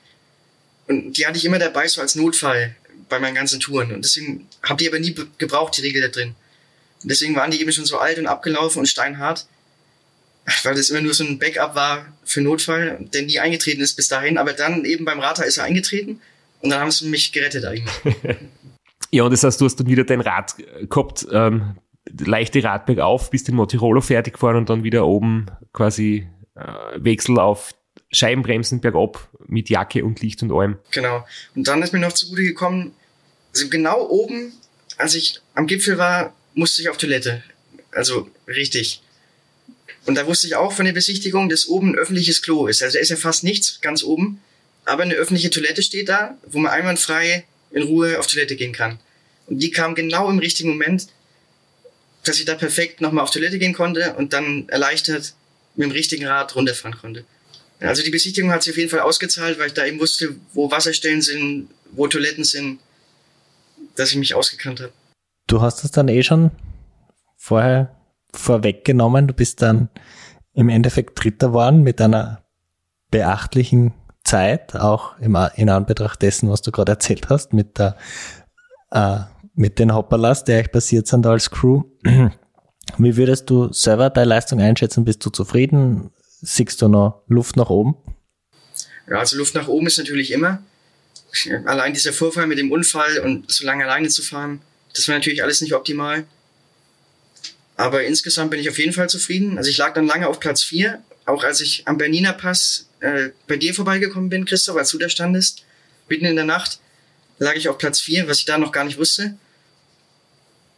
[0.87, 2.75] Und die hatte ich immer dabei, so als Notfall
[3.07, 3.91] bei meinen ganzen Touren.
[3.93, 6.35] Und deswegen habe die aber nie gebraucht, die Riegel da drin.
[7.01, 9.47] Und deswegen waren die eben schon so alt und abgelaufen und steinhart,
[10.63, 14.07] weil das immer nur so ein Backup war für Notfall, der nie eingetreten ist bis
[14.07, 14.37] dahin.
[14.37, 16.21] Aber dann eben beim Rata ist er eingetreten
[16.61, 17.95] und dann haben sie mich gerettet eigentlich.
[19.11, 20.55] ja, und das heißt, du hast dann wieder dein Rad
[20.89, 21.75] gehabt, ähm,
[22.19, 26.61] leichte Rad bergauf, bist in Motirolo fertig gefahren und dann wieder oben quasi äh,
[26.97, 27.73] Wechsel auf
[28.11, 30.77] Scheibenbremsen bergab mit Jacke und Licht und allem.
[30.91, 31.25] Genau.
[31.55, 32.93] Und dann ist mir noch zugute gekommen,
[33.53, 34.53] also genau oben,
[34.97, 37.43] als ich am Gipfel war, musste ich auf Toilette.
[37.91, 39.01] Also richtig.
[40.05, 42.81] Und da wusste ich auch von der Besichtigung, dass oben ein öffentliches Klo ist.
[42.81, 44.41] Also da ist ja fast nichts ganz oben,
[44.85, 48.99] aber eine öffentliche Toilette steht da, wo man einwandfrei in Ruhe auf Toilette gehen kann.
[49.47, 51.07] Und die kam genau im richtigen Moment,
[52.23, 55.33] dass ich da perfekt nochmal auf Toilette gehen konnte und dann erleichtert
[55.75, 57.25] mit dem richtigen Rad runterfahren konnte.
[57.79, 60.69] Also die Besichtigung hat sich auf jeden Fall ausgezahlt, weil ich da eben wusste, wo
[60.69, 62.79] Wasserstellen sind, wo Toiletten sind,
[63.95, 64.91] dass ich mich ausgekannt habe.
[65.47, 66.51] Du hast es dann eh schon
[67.37, 67.95] vorher
[68.33, 69.27] vorweggenommen.
[69.27, 69.89] Du bist dann
[70.53, 72.43] im Endeffekt Dritter geworden mit einer
[73.11, 73.93] beachtlichen
[74.29, 77.97] Zeit, auch im, in Anbetracht dessen, was du gerade erzählt hast, mit der,
[78.91, 79.19] äh,
[79.55, 81.83] mit den Hopperlas, die euch passiert sind als Crew.
[82.97, 85.05] Wie würdest du selber deine Leistung einschätzen?
[85.05, 86.11] Bist du zufrieden?
[86.41, 87.95] Siehst du noch Luft nach oben?
[89.09, 90.59] Ja, also Luft nach oben ist natürlich immer
[91.65, 94.61] allein dieser Vorfall mit dem Unfall und so lange alleine zu fahren,
[94.93, 96.25] das war natürlich alles nicht optimal.
[97.75, 99.57] Aber insgesamt bin ich auf jeden Fall zufrieden.
[99.57, 103.29] Also ich lag dann lange auf Platz 4, auch als ich am Berniner Pass äh,
[103.47, 105.65] bei dir vorbeigekommen bin, Christoph, als du da standest,
[106.07, 106.79] mitten in der Nacht,
[107.37, 109.37] lag ich auf Platz 4, was ich da noch gar nicht wusste.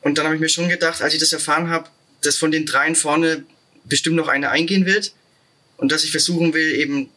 [0.01, 1.89] Und dann habe ich mir schon gedacht, als ich das erfahren habe,
[2.21, 3.43] dass von den dreien vorne
[3.85, 5.13] bestimmt noch eine eingehen wird
[5.77, 7.09] und dass ich versuchen will, eben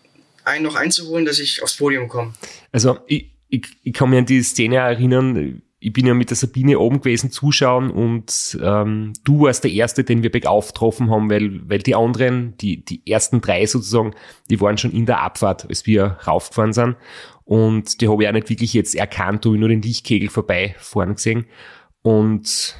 [0.44, 2.34] einen noch einzuholen, dass ich aufs Podium komme.
[2.72, 6.36] Also ich, ich, ich kann mich an die Szene erinnern, ich bin ja mit der
[6.38, 11.28] Sabine oben gewesen zuschauen und ähm, du warst der Erste, den wir bergauf getroffen haben,
[11.28, 14.14] weil, weil die anderen, die, die ersten drei sozusagen,
[14.48, 16.96] die waren schon in der Abfahrt, als wir raufgefahren sind.
[17.44, 21.16] Und die habe ich auch nicht wirklich jetzt erkannt, habe ich nur den Lichtkegel vorbeifahren
[21.16, 21.44] gesehen.
[22.00, 22.76] Und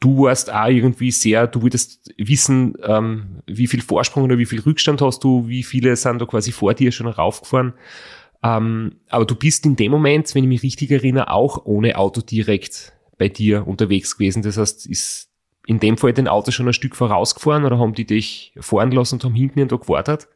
[0.00, 4.60] du warst auch irgendwie sehr, du würdest wissen, ähm, wie viel Vorsprung oder wie viel
[4.60, 7.72] Rückstand hast du, wie viele sind da quasi vor dir schon raufgefahren.
[8.42, 12.20] Ähm, aber du bist in dem Moment, wenn ich mich richtig erinnere, auch ohne Auto
[12.20, 14.42] direkt bei dir unterwegs gewesen.
[14.42, 15.28] Das heißt, ist
[15.66, 19.16] in dem Fall dein Auto schon ein Stück vorausgefahren oder haben die dich fahren lassen
[19.16, 20.28] und haben hinten da gewartet?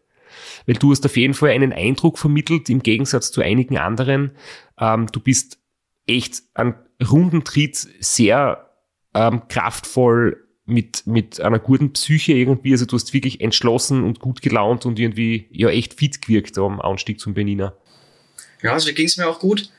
[0.67, 4.33] Weil du hast auf jeden Fall einen Eindruck vermittelt, im Gegensatz zu einigen anderen.
[4.79, 5.59] Ähm, du bist
[6.07, 6.75] echt an
[7.11, 8.71] runden Tritt sehr
[9.15, 12.73] ähm, kraftvoll mit, mit einer guten Psyche irgendwie.
[12.73, 16.81] Also du hast wirklich entschlossen und gut gelaunt und irgendwie ja echt fit gewirkt am
[16.81, 17.75] Anstieg zum Benina.
[18.67, 19.71] Ja, da ging es mir auch gut.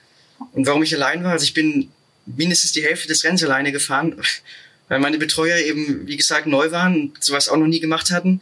[0.54, 1.92] Und warum ich allein war, also ich bin
[2.26, 4.16] mindestens die Hälfte des Rennens alleine gefahren,
[4.88, 8.42] weil meine Betreuer eben, wie gesagt, neu waren und sowas auch noch nie gemacht hatten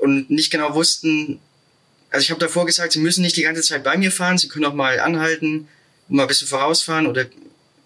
[0.00, 1.40] und nicht genau wussten,
[2.10, 4.48] also ich habe davor gesagt, sie müssen nicht die ganze Zeit bei mir fahren, sie
[4.48, 5.68] können auch mal anhalten
[6.08, 7.26] mal ein bisschen vorausfahren oder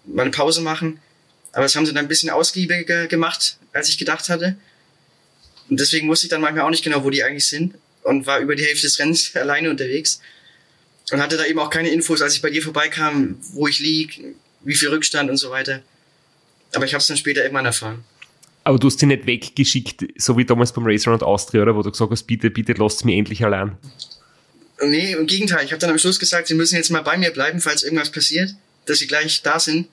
[0.05, 0.99] mal eine Pause machen.
[1.51, 4.55] Aber das haben sie dann ein bisschen ausgiebiger gemacht, als ich gedacht hatte.
[5.69, 8.39] Und deswegen wusste ich dann manchmal auch nicht genau, wo die eigentlich sind und war
[8.39, 10.21] über die Hälfte des Rennens alleine unterwegs
[11.11, 14.21] und hatte da eben auch keine Infos, als ich bei dir vorbeikam, wo ich lieg,
[14.61, 15.81] wie viel Rückstand und so weiter.
[16.75, 18.03] Aber ich habe es dann später irgendwann erfahren.
[18.63, 21.75] Aber du hast sie nicht weggeschickt, so wie damals beim Racer und Austria, oder?
[21.75, 23.77] Wo du gesagt hast, bitte, bitte lasst mich endlich allein.
[24.81, 25.65] Nee, im Gegenteil.
[25.65, 28.11] Ich habe dann am Schluss gesagt, sie müssen jetzt mal bei mir bleiben, falls irgendwas
[28.11, 28.53] passiert,
[28.85, 29.87] dass sie gleich da sind.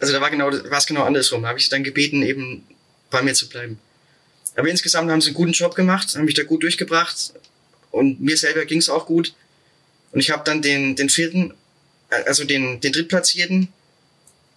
[0.00, 1.42] Also da war genau, war es genau andersrum.
[1.42, 2.64] Da habe ich sie dann gebeten, eben
[3.10, 3.78] bei mir zu bleiben.
[4.56, 7.32] Aber insgesamt haben sie einen guten Job gemacht, haben mich da gut durchgebracht
[7.90, 9.34] und mir selber ging es auch gut.
[10.16, 11.52] Und ich habe dann den, den vierten,
[12.24, 13.68] also den, den drittplatzierten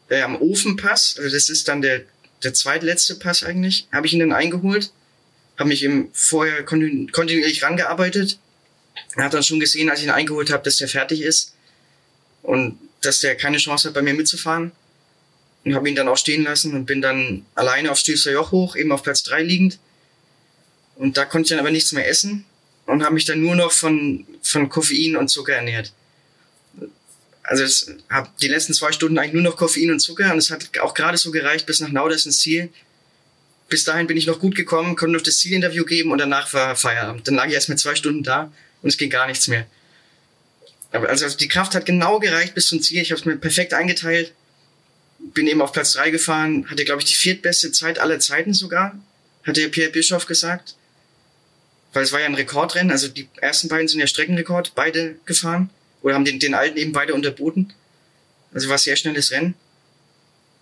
[0.07, 2.03] äh, am Ofenpass, also das ist dann der,
[2.43, 4.93] der zweitletzte Pass eigentlich, habe ich ihn dann eingeholt,
[5.57, 8.39] habe mich eben vorher kontinuierlich rangearbeitet
[9.17, 11.53] er hat dann schon gesehen, als ich ihn eingeholt habe, dass der fertig ist
[12.41, 14.71] und dass der keine Chance hat, bei mir mitzufahren.
[15.65, 18.77] Und habe ihn dann auch stehen lassen und bin dann alleine auf Stilster Joch hoch,
[18.77, 19.77] eben auf Platz drei liegend.
[20.95, 22.45] Und da konnte ich dann aber nichts mehr essen
[22.89, 25.93] und habe mich dann nur noch von, von Koffein und Zucker ernährt.
[27.43, 30.49] Also ich habe die letzten zwei Stunden eigentlich nur noch Koffein und Zucker und es
[30.49, 32.69] hat auch gerade so gereicht bis nach Nauders ins Ziel.
[33.69, 36.75] Bis dahin bin ich noch gut gekommen, konnte noch das Zielinterview geben und danach war
[36.75, 37.27] Feierabend.
[37.27, 39.67] Dann lag ich erst mal zwei Stunden da und es ging gar nichts mehr.
[40.91, 43.01] Aber also die Kraft hat genau gereicht bis zum Ziel.
[43.01, 44.33] Ich habe es mir perfekt eingeteilt.
[45.19, 48.97] Bin eben auf Platz drei gefahren, hatte, glaube ich, die viertbeste Zeit aller Zeiten sogar,
[49.43, 50.75] hatte Pierre Bischoff gesagt.
[51.93, 55.69] Weil es war ja ein Rekordrennen, also die ersten beiden sind ja Streckenrekord, beide gefahren.
[56.01, 57.73] Oder haben den, den alten eben beide unterboten.
[58.53, 59.55] Also war sehr schnelles Rennen.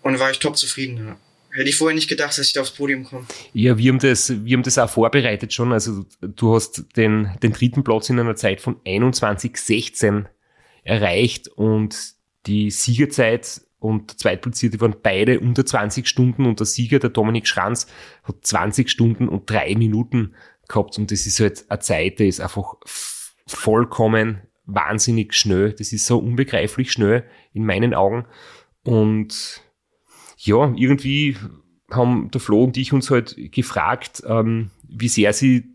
[0.02, 1.06] Und war ich top zufrieden.
[1.06, 1.16] Ja.
[1.50, 3.26] Hätte ich vorher nicht gedacht, dass ich da aufs Podium komme.
[3.52, 5.72] Ja, wir haben das, wir haben das auch vorbereitet schon.
[5.72, 10.26] Also du hast den, den dritten Platz in einer Zeit von 21,16
[10.84, 11.96] erreicht und
[12.46, 17.46] die Siegerzeit und der Zweitplatzierte waren beide unter 20 Stunden und der Sieger, der Dominik
[17.46, 17.86] Schranz,
[18.24, 20.34] hat 20 Stunden und drei Minuten
[20.68, 22.74] gehabt und das ist halt eine Zeit, die ist einfach
[23.46, 25.72] vollkommen wahnsinnig schnell.
[25.72, 28.26] Das ist so unbegreiflich schnell in meinen Augen
[28.84, 29.62] und
[30.36, 31.36] ja, irgendwie
[31.90, 35.74] haben der Flo und ich uns halt gefragt, ähm, wie sehr sie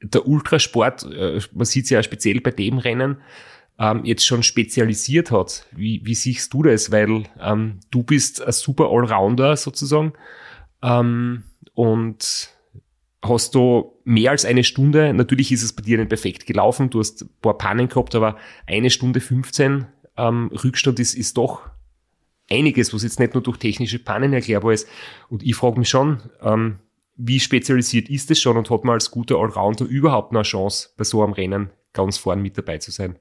[0.00, 3.18] der Ultrasport, äh, man sieht es ja speziell bei dem Rennen,
[3.78, 5.66] ähm, jetzt schon spezialisiert hat.
[5.72, 6.90] Wie, wie siehst du das?
[6.90, 10.12] Weil ähm, du bist ein super Allrounder sozusagen
[10.82, 12.50] ähm, und
[13.28, 17.00] hast du mehr als eine Stunde, natürlich ist es bei dir nicht perfekt gelaufen, du
[17.00, 21.62] hast ein paar Pannen gehabt, aber eine Stunde 15 ähm, Rückstand ist, ist doch
[22.50, 24.88] einiges, was jetzt nicht nur durch technische Pannen erklärbar ist.
[25.28, 26.78] Und ich frage mich schon, ähm,
[27.16, 30.90] wie spezialisiert ist es schon und hat man als guter Allrounder überhaupt noch eine Chance,
[30.96, 33.18] bei so einem Rennen ganz vorn mit dabei zu sein?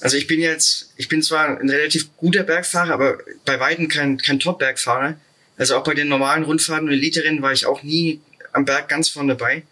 [0.00, 4.18] Also ich bin jetzt, ich bin zwar ein relativ guter Bergfahrer, aber bei Weitem kein,
[4.18, 5.16] kein Top-Bergfahrer.
[5.56, 8.20] Also auch bei den normalen Rundfahrten und Elite-Rennen war ich auch nie
[8.52, 9.62] am Berg ganz vorne dabei.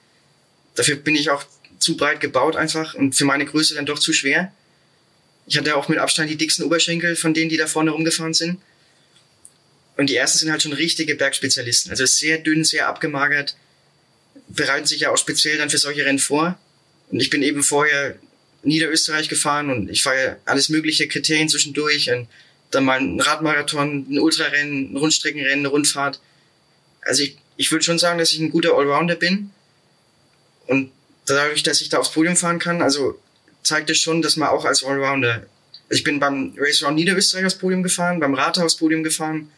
[0.74, 1.44] Dafür bin ich auch
[1.78, 4.52] zu breit gebaut einfach und für meine Größe dann doch zu schwer.
[5.46, 8.60] Ich hatte auch mit Abstand die dicksten Oberschenkel von denen, die da vorne rumgefahren sind.
[9.96, 11.90] Und die ersten sind halt schon richtige Bergspezialisten.
[11.90, 13.56] Also sehr dünn, sehr abgemagert,
[14.48, 16.58] bereiten sich ja auch speziell dann für solche Rennen vor.
[17.10, 18.16] Und ich bin eben vorher
[18.62, 22.10] Niederösterreich gefahren und ich fahre alles mögliche Kriterien zwischendurch.
[22.10, 22.28] Und
[22.70, 26.20] dann mal ein Radmarathon, ein Ultrarennen, ein Rundstreckenrennen, eine Rundfahrt.
[27.02, 29.50] Also ich, ich würde schon sagen, dass ich ein guter Allrounder bin.
[30.66, 30.90] Und
[31.26, 33.20] dadurch, dass ich da aufs Podium fahren kann, also
[33.62, 35.44] zeigt es schon, dass man auch als Allrounder,
[35.90, 39.50] ich bin beim Race Around Niederösterreich aufs Podium gefahren, beim Rathaus Podium gefahren,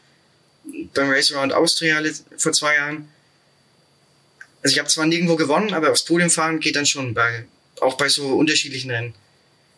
[0.95, 2.03] beim Race Around Austria
[2.39, 3.09] vor zwei Jahren.
[4.65, 7.45] Also ich habe zwar nirgendwo gewonnen, aber aufs Podium fahren geht dann schon bei,
[7.81, 9.15] auch bei so unterschiedlichen Rennen.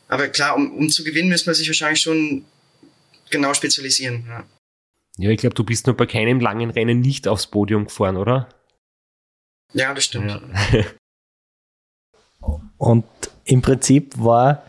[0.08, 2.46] Aber klar, um, um zu gewinnen, müsste man sich wahrscheinlich schon
[3.28, 4.24] genau spezialisieren.
[4.26, 4.46] Ja,
[5.18, 8.48] ja ich glaube, du bist nur bei keinem langen Rennen nicht aufs Podium gefahren, oder?
[9.72, 10.30] Ja, das stimmt.
[10.30, 10.40] Ja.
[12.78, 13.04] Und
[13.44, 14.64] im Prinzip war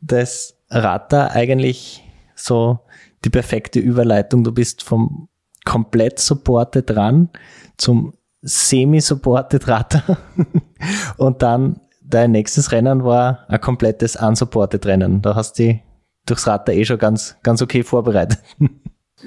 [0.00, 2.02] das Rata eigentlich
[2.34, 2.80] so
[3.24, 4.44] die perfekte Überleitung.
[4.44, 5.28] Du bist vom
[5.64, 7.30] komplett supported dran
[7.76, 10.18] zum semi-supported Rata
[11.16, 15.22] und dann dein nächstes Rennen war ein komplettes unsupported Rennen.
[15.22, 15.80] Da hast du
[16.26, 18.38] durchs Rata eh schon ganz, ganz okay vorbereitet.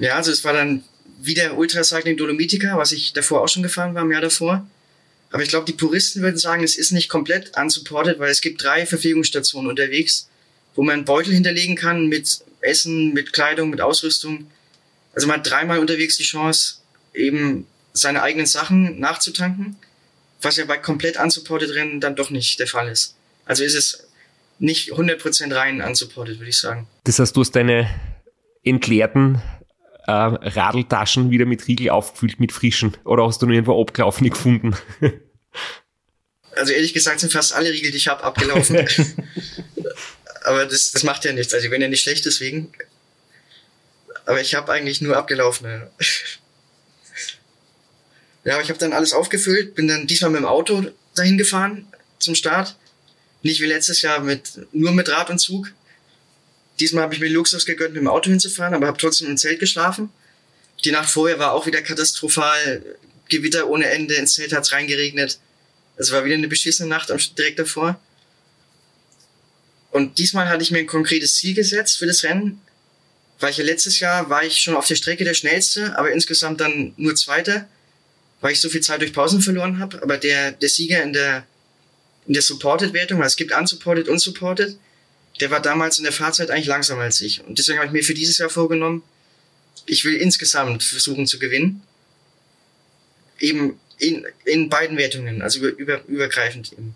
[0.00, 0.84] Ja, also es war dann
[1.20, 4.66] wieder Ultracycling Dolomitica, was ich davor auch schon gefahren war, im Jahr davor.
[5.30, 8.62] Aber ich glaube, die Puristen würden sagen, es ist nicht komplett unsupported, weil es gibt
[8.62, 10.28] drei Verpflegungsstationen unterwegs
[10.78, 14.46] wo man einen Beutel hinterlegen kann mit Essen, mit Kleidung, mit Ausrüstung.
[15.12, 16.76] Also man hat dreimal unterwegs die Chance,
[17.12, 19.74] eben seine eigenen Sachen nachzutanken,
[20.40, 23.16] was ja bei komplett unsupported Rennen dann doch nicht der Fall ist.
[23.44, 24.06] Also ist es
[24.60, 26.86] nicht 100% rein unsupported, würde ich sagen.
[27.02, 27.90] Das heißt, du hast deine
[28.62, 29.42] entleerten
[30.08, 34.76] äh, Radeltaschen wieder mit Riegel aufgefüllt, mit frischen, oder hast du nur irgendwo abgelaufen gefunden?
[36.56, 38.76] Also ehrlich gesagt sind fast alle Riegel, die ich habe, abgelaufen.
[40.42, 41.54] aber das, das macht ja nichts.
[41.54, 42.72] Also ich bin ja nicht schlecht deswegen.
[44.26, 45.88] Aber ich habe eigentlich nur abgelaufene.
[48.44, 50.84] ja, aber ich habe dann alles aufgefüllt, bin dann diesmal mit dem Auto
[51.14, 51.86] dahin gefahren
[52.18, 52.74] zum Start.
[53.44, 55.72] Nicht wie letztes Jahr mit nur mit Rad und Zug.
[56.80, 59.60] Diesmal habe ich mir Luxus gegönnt, mit dem Auto hinzufahren, aber habe trotzdem im Zelt
[59.60, 60.10] geschlafen.
[60.84, 62.82] Die Nacht vorher war auch wieder katastrophal.
[63.28, 65.38] Gewitter ohne Ende, ins Zelt hat's reingeregnet.
[65.96, 68.00] Es war wieder eine beschissene Nacht direkt davor.
[69.90, 72.60] Und diesmal hatte ich mir ein konkretes Ziel gesetzt für das Rennen.
[73.40, 76.60] Weil ich ja letztes Jahr war ich schon auf der Strecke der schnellste, aber insgesamt
[76.60, 77.68] dann nur Zweiter,
[78.40, 80.02] weil ich so viel Zeit durch Pausen verloren habe.
[80.02, 81.46] Aber der, der Sieger in der,
[82.26, 84.76] in der Supported-Wertung, weil es gibt Unsupported und Supported,
[85.40, 87.44] der war damals in der Fahrzeit eigentlich langsamer als ich.
[87.44, 89.02] Und deswegen habe ich mir für dieses Jahr vorgenommen,
[89.86, 91.82] ich will insgesamt versuchen zu gewinnen.
[93.38, 96.94] Eben in, in beiden Wertungen, also über, über, übergreifend eben.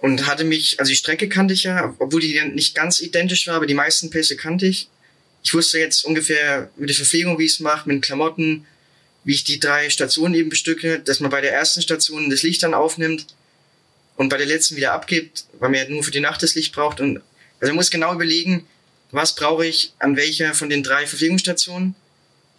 [0.00, 3.56] Und hatte mich, also die Strecke kannte ich ja, obwohl die nicht ganz identisch war,
[3.56, 4.88] aber die meisten Pässe kannte ich.
[5.42, 8.66] Ich wusste jetzt ungefähr mit der Verpflegung, wie ich es mache, mit den Klamotten,
[9.24, 12.62] wie ich die drei Stationen eben bestücke, dass man bei der ersten Station das Licht
[12.62, 13.26] dann aufnimmt
[14.18, 16.74] und bei der letzten wieder abgibt, weil man ja nur für die Nacht das Licht
[16.74, 17.00] braucht.
[17.00, 17.22] Und
[17.60, 18.66] also man muss genau überlegen,
[19.12, 21.94] was brauche ich an welcher von den drei Verpflegungsstationen,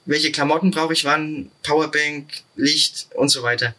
[0.06, 3.76] welche Klamotten brauche ich wann, Powerbank, Licht und so weiter.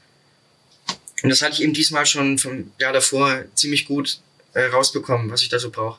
[1.23, 4.21] Und das hatte ich eben diesmal schon vom Jahr davor ziemlich gut
[4.53, 5.99] äh, rausbekommen, was ich da so brauche.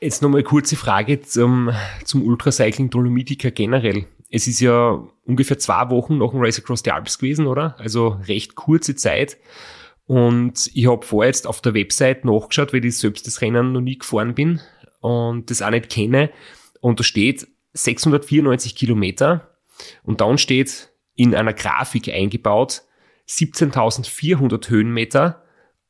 [0.00, 1.72] Jetzt nochmal kurze Frage zum,
[2.04, 4.06] zum Ultracycling Dolomitica generell.
[4.30, 7.74] Es ist ja ungefähr zwei Wochen nach dem Race Across the Alps gewesen, oder?
[7.78, 9.38] Also recht kurze Zeit.
[10.06, 13.80] Und ich habe vorher jetzt auf der Website nachgeschaut, weil ich selbst das Rennen noch
[13.80, 14.60] nie gefahren bin
[15.00, 16.30] und das auch nicht kenne.
[16.80, 19.56] Und da steht 694 Kilometer
[20.04, 22.82] und dann steht in einer Grafik eingebaut
[23.28, 25.42] 17.400 Höhenmeter,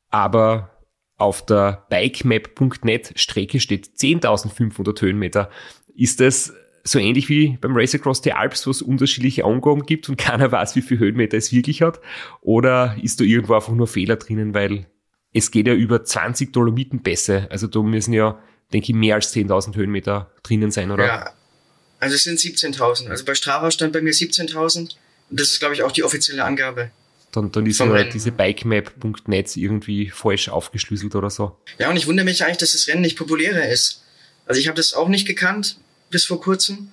[0.09, 0.71] aber
[1.17, 5.49] auf der bikemap.net Strecke steht 10.500 Höhenmeter.
[5.95, 6.53] Ist das
[6.87, 10.51] so ähnlich wie beim Race Across the Alps, wo es unterschiedliche Angaben gibt und keiner
[10.51, 11.99] weiß, wie viel Höhenmeter es wirklich hat?
[12.41, 14.87] Oder ist da irgendwo einfach nur Fehler drinnen, weil
[15.33, 17.47] es geht ja über 20 Dolomitenpässe.
[17.51, 18.41] Also da müssen ja,
[18.73, 21.05] denke ich, mehr als 10.000 Höhenmeter drinnen sein, oder?
[21.05, 21.33] Ja,
[21.99, 23.09] also es sind 17.000.
[23.09, 24.79] Also bei Strava stand bei mir 17.000.
[24.79, 24.97] Und
[25.29, 26.91] das ist, glaube ich, auch die offizielle Angabe.
[27.33, 31.57] Dann, dann ist ja diese bikemap.net irgendwie falsch aufgeschlüsselt oder so.
[31.77, 34.03] Ja, und ich wundere mich eigentlich, dass das Rennen nicht populärer ist.
[34.45, 35.77] Also ich habe das auch nicht gekannt
[36.09, 36.91] bis vor kurzem.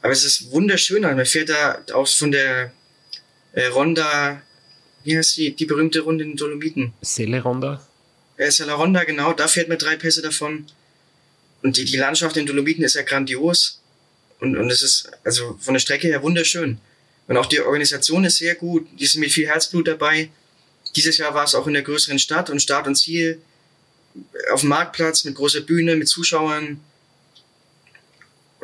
[0.00, 1.02] Aber es ist wunderschön.
[1.02, 2.72] Man fährt da aus von der
[3.52, 4.42] äh, Ronda,
[5.04, 6.92] wie heißt die, die berühmte Runde in den Dolomiten?
[7.02, 7.86] Selle Ronda?
[8.38, 9.32] Ja, Selle Ronda, genau.
[9.32, 10.66] Da fährt man drei Pässe davon.
[11.62, 13.80] Und die, die Landschaft in den Dolomiten ist ja grandios.
[14.40, 16.78] Und, und es ist also von der Strecke her wunderschön.
[17.28, 18.88] Und auch die Organisation ist sehr gut.
[18.98, 20.30] Die sind mit viel Herzblut dabei.
[20.96, 23.40] Dieses Jahr war es auch in der größeren Stadt und Start und Ziel
[24.52, 26.80] auf dem Marktplatz mit großer Bühne, mit Zuschauern.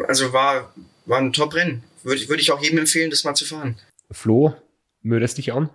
[0.06, 0.72] Also war,
[1.06, 1.82] war ein Top-Rennen.
[2.02, 3.76] Würde, würde ich auch jedem empfehlen, das mal zu fahren.
[4.10, 4.54] Flo,
[5.02, 5.70] mödest dich an?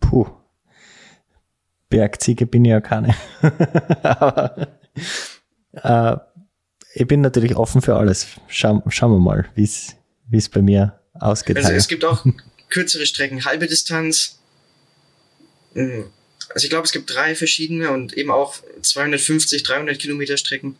[0.00, 0.28] Puh.
[1.88, 3.14] Bergziege bin ich ja keine.
[4.02, 4.68] Aber
[5.72, 6.16] äh,
[6.94, 8.26] ich bin natürlich offen für alles.
[8.48, 11.56] Schau, schauen wir mal, wie es bei mir ausgeht.
[11.56, 12.24] Also es gibt auch
[12.68, 14.40] kürzere Strecken, halbe Distanz.
[15.74, 16.10] Hm,
[16.52, 20.76] also ich glaube, es gibt drei verschiedene und eben auch 250, 300 Kilometer Strecken.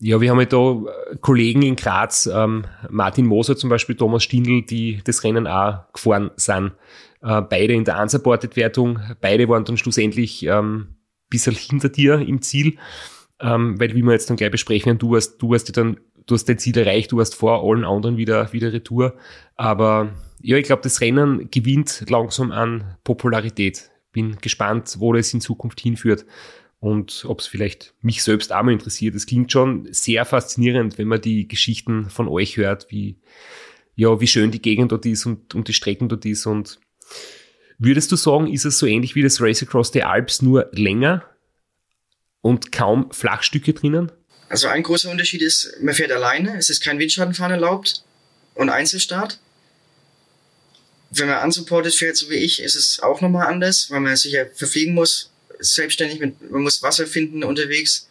[0.00, 4.22] Ja, wir haben ja da äh, Kollegen in Graz, ähm, Martin Moser zum Beispiel, Thomas
[4.22, 6.72] Stindl, die das Rennen auch gefahren sind.
[7.20, 10.94] Äh, beide in der Unsupported-Wertung, beide waren dann schlussendlich ähm,
[11.28, 12.78] bisschen hinter dir im Ziel,
[13.40, 16.34] ähm, weil wie wir jetzt dann gleich besprechen, du hast, du hast ja dann, du
[16.36, 19.16] hast dein Ziel erreicht, du hast vor allen anderen wieder, wieder Retour.
[19.56, 23.90] Aber ja, ich glaube, das Rennen gewinnt langsam an Popularität.
[24.12, 26.24] Bin gespannt, wo das in Zukunft hinführt
[26.80, 29.14] und ob es vielleicht mich selbst auch mal interessiert.
[29.14, 33.18] Es klingt schon sehr faszinierend, wenn man die Geschichten von euch hört, wie,
[33.96, 36.46] ja, wie schön die Gegend dort ist und, und die Strecken dort ist.
[36.46, 36.78] Und
[37.78, 41.24] würdest du sagen, ist es so ähnlich wie das Race Across the Alps, nur länger
[42.42, 44.12] und kaum Flachstücke drinnen?
[44.48, 48.04] Also ein großer Unterschied ist, man fährt alleine, es ist kein Windschattenfahren erlaubt
[48.54, 49.40] und Einzelstart.
[51.10, 54.32] Wenn man unsupported fährt, so wie ich, ist es auch nochmal anders, weil man sich
[54.32, 58.08] ja verpflegen muss, selbstständig mit, man muss Wasser finden unterwegs.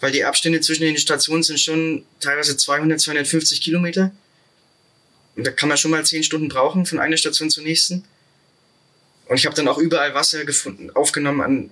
[0.00, 4.12] weil die Abstände zwischen den Stationen sind schon teilweise 200, 250 Kilometer.
[5.36, 8.04] Und da kann man schon mal zehn Stunden brauchen von einer Station zur nächsten.
[9.26, 11.70] Und ich habe dann auch überall Wasser gefunden, aufgenommen an,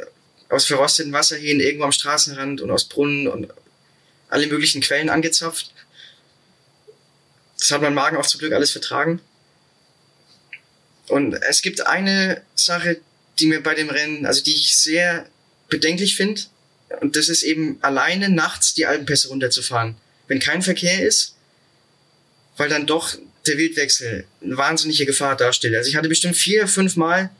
[0.50, 3.48] aus verrosteten Wasserhähnen irgendwo am Straßenrand und aus Brunnen und
[4.28, 5.72] alle möglichen Quellen angezapft.
[7.58, 9.20] Das hat mein Magen auch zum Glück alles vertragen.
[11.08, 13.00] Und es gibt eine Sache,
[13.40, 15.28] die mir bei dem Rennen, also die ich sehr
[15.68, 16.42] bedenklich finde.
[17.00, 19.96] Und das ist eben alleine nachts die Alpenpässe runterzufahren.
[20.26, 21.34] Wenn kein Verkehr ist,
[22.56, 23.16] weil dann doch
[23.46, 25.74] der Wildwechsel eine wahnsinnige Gefahr darstellt.
[25.74, 27.30] Also ich hatte bestimmt vier, fünf Mal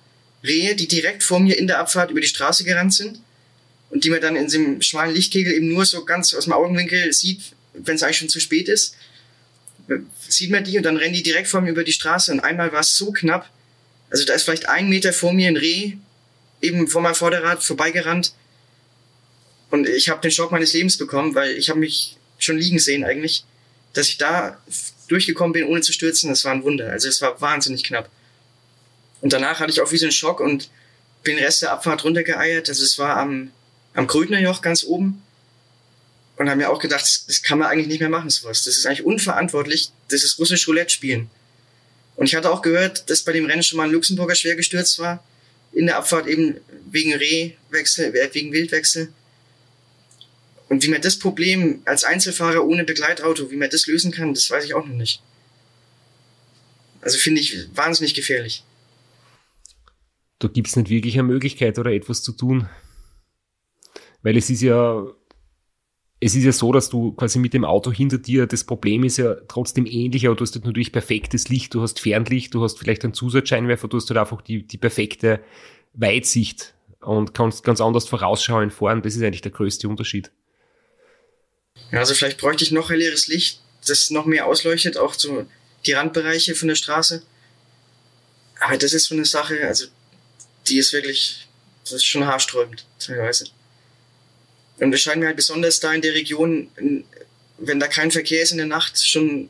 [0.45, 3.21] Rehe, die direkt vor mir in der Abfahrt über die Straße gerannt sind
[3.91, 7.13] und die man dann in diesem schmalen Lichtkegel eben nur so ganz aus dem Augenwinkel
[7.13, 7.41] sieht,
[7.75, 8.95] wenn es eigentlich schon zu spät ist.
[10.29, 12.73] Sieht man die und dann rennen die direkt vor mir über die Straße und einmal
[12.73, 13.51] war es so knapp,
[14.11, 15.93] also da ist vielleicht ein Meter vor mir ein Reh
[16.61, 18.33] eben vor meinem Vorderrad vorbeigerannt
[19.71, 23.05] und ich habe den Schock meines Lebens bekommen, weil ich habe mich schon liegen sehen
[23.05, 23.45] eigentlich,
[23.93, 24.59] dass ich da
[25.09, 26.31] durchgekommen bin, ohne zu stürzen.
[26.31, 26.91] Das war ein Wunder.
[26.91, 28.09] Also es war wahnsinnig knapp.
[29.21, 30.71] Und danach hatte ich auch wie so einen Schock und
[31.23, 32.69] bin den Rest der Abfahrt runtergeeiert.
[32.69, 33.51] Also es war am,
[33.95, 35.23] am Krötnerjoch ganz oben.
[36.37, 38.63] Und habe mir auch gedacht, das, das, kann man eigentlich nicht mehr machen, sowas.
[38.63, 39.91] Das ist eigentlich unverantwortlich.
[40.09, 41.29] Das ist russisch Roulette spielen.
[42.19, 44.99] Und ich hatte auch gehört, dass bei dem Rennen schon mal ein Luxemburger schwer gestürzt
[44.99, 45.23] war.
[45.73, 46.57] In der Abfahrt eben
[46.91, 49.13] wegen Rehwechsel, äh, wegen Wildwechsel.
[50.69, 54.51] Und wie man das Problem als Einzelfahrer ohne Begleitauto, wie man das lösen kann, das
[54.51, 55.23] weiß ich auch noch nicht.
[57.03, 58.65] Also finde ich wahnsinnig gefährlich.
[60.41, 62.69] Da gibt es nicht wirklich eine Möglichkeit oder etwas zu tun.
[64.23, 65.07] Weil es ist ja,
[66.21, 69.19] es ist ja so, dass du quasi mit dem Auto hinter dir, das Problem ist
[69.19, 72.79] ja trotzdem ähnlich, aber du hast halt natürlich perfektes Licht, du hast Fernlicht, du hast
[72.79, 75.41] vielleicht einen Zusatzscheinwerfer, du hast halt einfach die, die perfekte
[75.93, 79.03] Weitsicht und kannst ganz anders vorausschauen fahren.
[79.03, 80.33] Das ist eigentlich der größte Unterschied.
[81.93, 85.47] Ja, also vielleicht bräuchte ich noch helleres Licht, das noch mehr ausleuchtet, auch so
[85.87, 87.23] die Randbereiche von der Straße.
[88.61, 89.87] Aber das ist so eine Sache, also
[90.67, 91.47] die ist wirklich,
[91.85, 93.47] das ist schon haarsträubend teilweise.
[94.81, 96.71] Und das scheint mir halt besonders da in der Region,
[97.59, 99.49] wenn da kein Verkehr ist in der Nacht, schon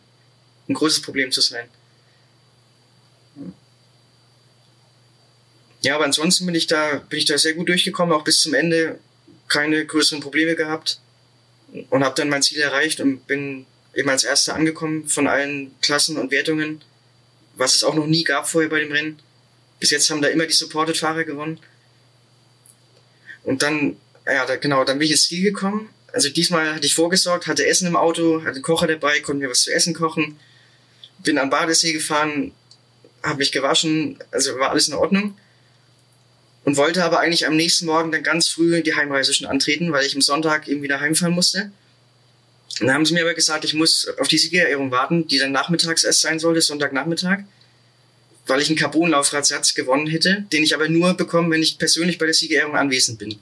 [0.69, 1.69] ein großes Problem zu sein.
[5.81, 8.55] Ja, aber ansonsten bin ich da, bin ich da sehr gut durchgekommen, auch bis zum
[8.55, 8.99] Ende
[9.47, 11.01] keine größeren Probleme gehabt
[11.91, 16.17] und habe dann mein Ziel erreicht und bin eben als Erster angekommen von allen Klassen
[16.17, 16.83] und Wertungen,
[17.55, 19.19] was es auch noch nie gab vorher bei dem Rennen.
[19.81, 21.61] Bis jetzt haben da immer die Supported-Fahrer gewonnen.
[23.45, 23.97] Und dann,
[24.33, 25.89] ja, da, genau, dann bin ich ins Ziel gekommen.
[26.13, 29.51] Also diesmal hatte ich vorgesorgt, hatte Essen im Auto, hatte einen Kocher dabei, konnte mir
[29.51, 30.39] was zu essen kochen.
[31.23, 32.53] Bin am Badesee gefahren,
[33.23, 35.37] habe mich gewaschen, also war alles in Ordnung
[36.69, 40.05] und wollte aber eigentlich am nächsten Morgen dann ganz früh die Heimreise schon antreten, weil
[40.05, 41.73] ich am Sonntag eben wieder heimfahren musste.
[42.81, 45.51] Und dann haben sie mir aber gesagt, ich muss auf die Siegerehrung warten, die dann
[45.51, 47.39] nachmittags erst sein sollte, Sonntagnachmittag,
[48.47, 52.27] weil ich einen Carbon-Laufradsatz gewonnen hätte, den ich aber nur bekomme, wenn ich persönlich bei
[52.27, 53.39] der Siegerehrung anwesend bin.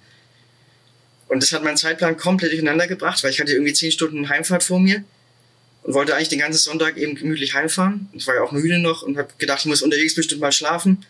[1.29, 4.62] Und das hat meinen Zeitplan komplett durcheinander gebracht, weil ich hatte irgendwie zehn Stunden Heimfahrt
[4.62, 5.05] vor mir
[5.83, 8.09] und wollte eigentlich den ganzen Sonntag eben gemütlich heimfahren.
[8.12, 11.05] Ich war ja auch müde noch und habe gedacht, ich muss unterwegs bestimmt mal schlafen.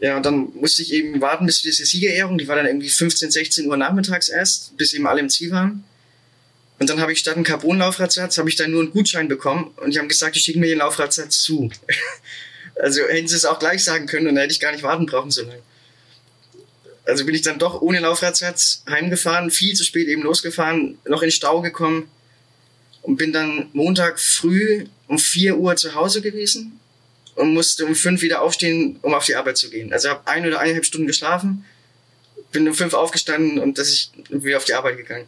[0.00, 3.30] Ja, und dann musste ich eben warten bis diese Siegerehrung, die war dann irgendwie 15,
[3.30, 5.84] 16 Uhr nachmittags erst, bis eben alle im Ziel waren.
[6.78, 9.92] Und dann habe ich statt einen Carbon-Laufradsatz, habe ich dann nur einen Gutschein bekommen und
[9.92, 11.70] die haben gesagt, die schicken mir den Laufradsatz zu.
[12.80, 15.06] also hätten sie es auch gleich sagen können und dann hätte ich gar nicht warten
[15.06, 15.62] brauchen so lange.
[17.08, 21.30] Also bin ich dann doch ohne Laufradsatz heimgefahren, viel zu spät eben losgefahren, noch in
[21.30, 22.10] Stau gekommen
[23.00, 26.78] und bin dann Montag früh um 4 Uhr zu Hause gewesen
[27.34, 29.90] und musste um fünf wieder aufstehen, um auf die Arbeit zu gehen.
[29.90, 31.64] Also habe ein oder eineinhalb Stunden geschlafen,
[32.52, 35.26] bin um fünf aufgestanden und dass ich wieder auf die Arbeit gegangen.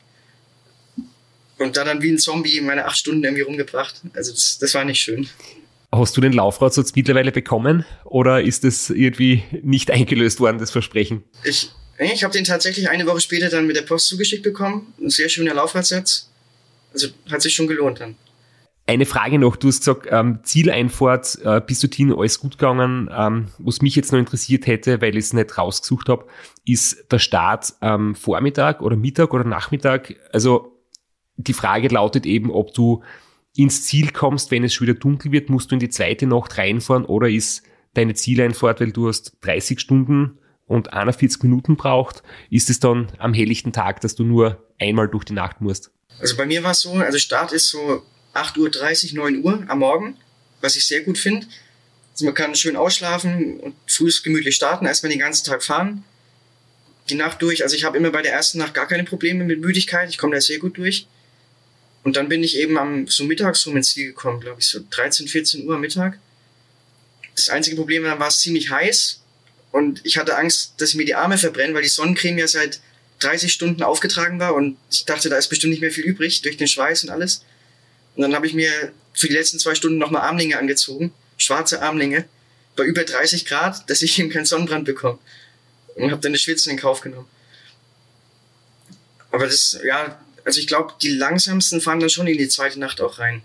[1.56, 4.02] Und da dann wie ein Zombie meine acht Stunden irgendwie rumgebracht.
[4.12, 5.30] Also das, das war nicht schön.
[5.92, 10.70] Hast du den Laufrad jetzt mittlerweile bekommen oder ist das irgendwie nicht eingelöst worden, das
[10.70, 11.24] Versprechen?
[11.44, 14.94] Ich, ich habe den tatsächlich eine Woche später dann mit der Post zugeschickt bekommen.
[15.00, 16.30] Ein sehr schöner Laufradsatz.
[16.92, 18.14] Also hat sich schon gelohnt dann.
[18.86, 23.08] Eine Frage noch, du hast gesagt, ähm, Zieleinfahrt äh, bis dorthin alles gut gegangen.
[23.16, 26.26] Ähm, was mich jetzt noch interessiert hätte, weil ich es nicht rausgesucht habe,
[26.64, 30.14] ist der Start ähm, Vormittag oder Mittag oder Nachmittag.
[30.32, 30.76] Also
[31.36, 33.02] die Frage lautet eben, ob du
[33.56, 36.56] ins Ziel kommst, wenn es schon wieder dunkel wird, musst du in die zweite Nacht
[36.58, 37.62] reinfahren oder ist
[37.94, 43.34] deine Zieleinfahrt, weil du hast 30 Stunden und 41 Minuten braucht, ist es dann am
[43.34, 45.90] helllichten Tag, dass du nur einmal durch die Nacht musst?
[46.20, 48.02] Also bei mir war es so, also Start ist so
[48.34, 50.16] 8.30 Uhr, 9 Uhr am Morgen,
[50.60, 51.46] was ich sehr gut finde.
[52.12, 56.04] Also man kann schön ausschlafen und früh gemütlich starten, erstmal den ganzen Tag fahren.
[57.08, 57.64] die Nacht durch.
[57.64, 60.08] Also ich habe immer bei der ersten Nacht gar keine Probleme mit Müdigkeit.
[60.08, 61.08] Ich komme da sehr gut durch.
[62.02, 64.80] Und dann bin ich eben am so mittags rum ins Ziel gekommen, glaube ich, so
[64.88, 66.18] 13, 14 Uhr am Mittag.
[67.34, 69.20] Das einzige Problem war, war es ziemlich heiß
[69.72, 72.80] und ich hatte Angst, dass ich mir die Arme verbrenne, weil die Sonnencreme ja seit
[73.20, 76.56] 30 Stunden aufgetragen war und ich dachte, da ist bestimmt nicht mehr viel übrig durch
[76.56, 77.44] den Schweiß und alles.
[78.16, 82.24] Und dann habe ich mir für die letzten zwei Stunden nochmal Armlinge angezogen, schwarze Armlinge,
[82.76, 85.18] bei über 30 Grad, dass ich eben keinen Sonnenbrand bekomme.
[85.96, 87.28] Und habe dann das Schwitzen in Kauf genommen.
[89.30, 93.00] Aber das, ja, also ich glaube, die langsamsten fahren dann schon in die zweite Nacht
[93.00, 93.42] auch rein.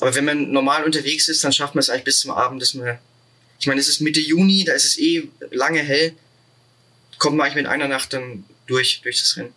[0.00, 2.74] Aber wenn man normal unterwegs ist, dann schafft man es eigentlich bis zum Abend, dass
[2.74, 2.98] man,
[3.60, 6.14] ich meine, es ist Mitte Juni, da ist es eh lange hell,
[7.18, 9.54] kommt man eigentlich mit einer Nacht dann durch, durch das Rennen.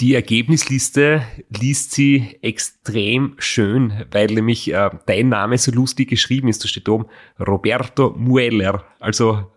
[0.00, 6.62] Die Ergebnisliste liest sie extrem schön, weil nämlich äh, dein Name so lustig geschrieben ist.
[6.62, 7.06] Da steht oben
[7.38, 8.84] Roberto Mueller.
[9.00, 9.50] Also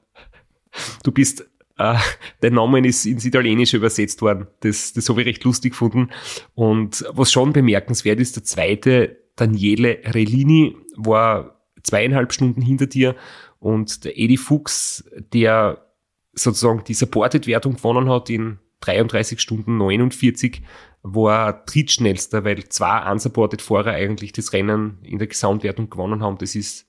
[1.04, 1.46] du bist,
[1.80, 1.96] äh,
[2.42, 4.48] dein Name ist ins Italienische übersetzt worden.
[4.60, 6.10] Das, das habe ich recht lustig gefunden.
[6.54, 13.16] Und was schon bemerkenswert ist, der zweite, Daniele Relini, war zweieinhalb Stunden hinter dir
[13.60, 15.86] und der Eddie Fuchs, der
[16.34, 20.62] sozusagen die Supported-Wertung gewonnen hat in 33 Stunden 49
[21.02, 26.38] war drittschnellster, weil zwei unsupported Fahrer eigentlich das Rennen in der Gesamtwertung gewonnen haben.
[26.38, 26.89] Das ist,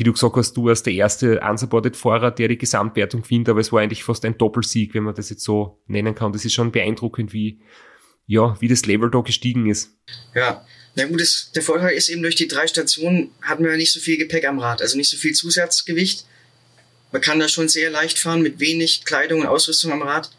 [0.00, 3.60] wie du gesagt hast, du warst der erste unsupported Fahrer, der die Gesamtwertung findet, aber
[3.60, 6.32] es war eigentlich fast ein Doppelsieg, wenn man das jetzt so nennen kann.
[6.32, 7.60] Das ist schon beeindruckend, wie,
[8.26, 9.90] ja, wie das Level da gestiegen ist.
[10.34, 13.92] Ja, na gut, das, der Vorteil ist eben durch die drei Stationen hatten wir nicht
[13.92, 16.24] so viel Gepäck am Rad, also nicht so viel Zusatzgewicht.
[17.12, 20.30] Man kann da schon sehr leicht fahren mit wenig Kleidung und Ausrüstung am Rad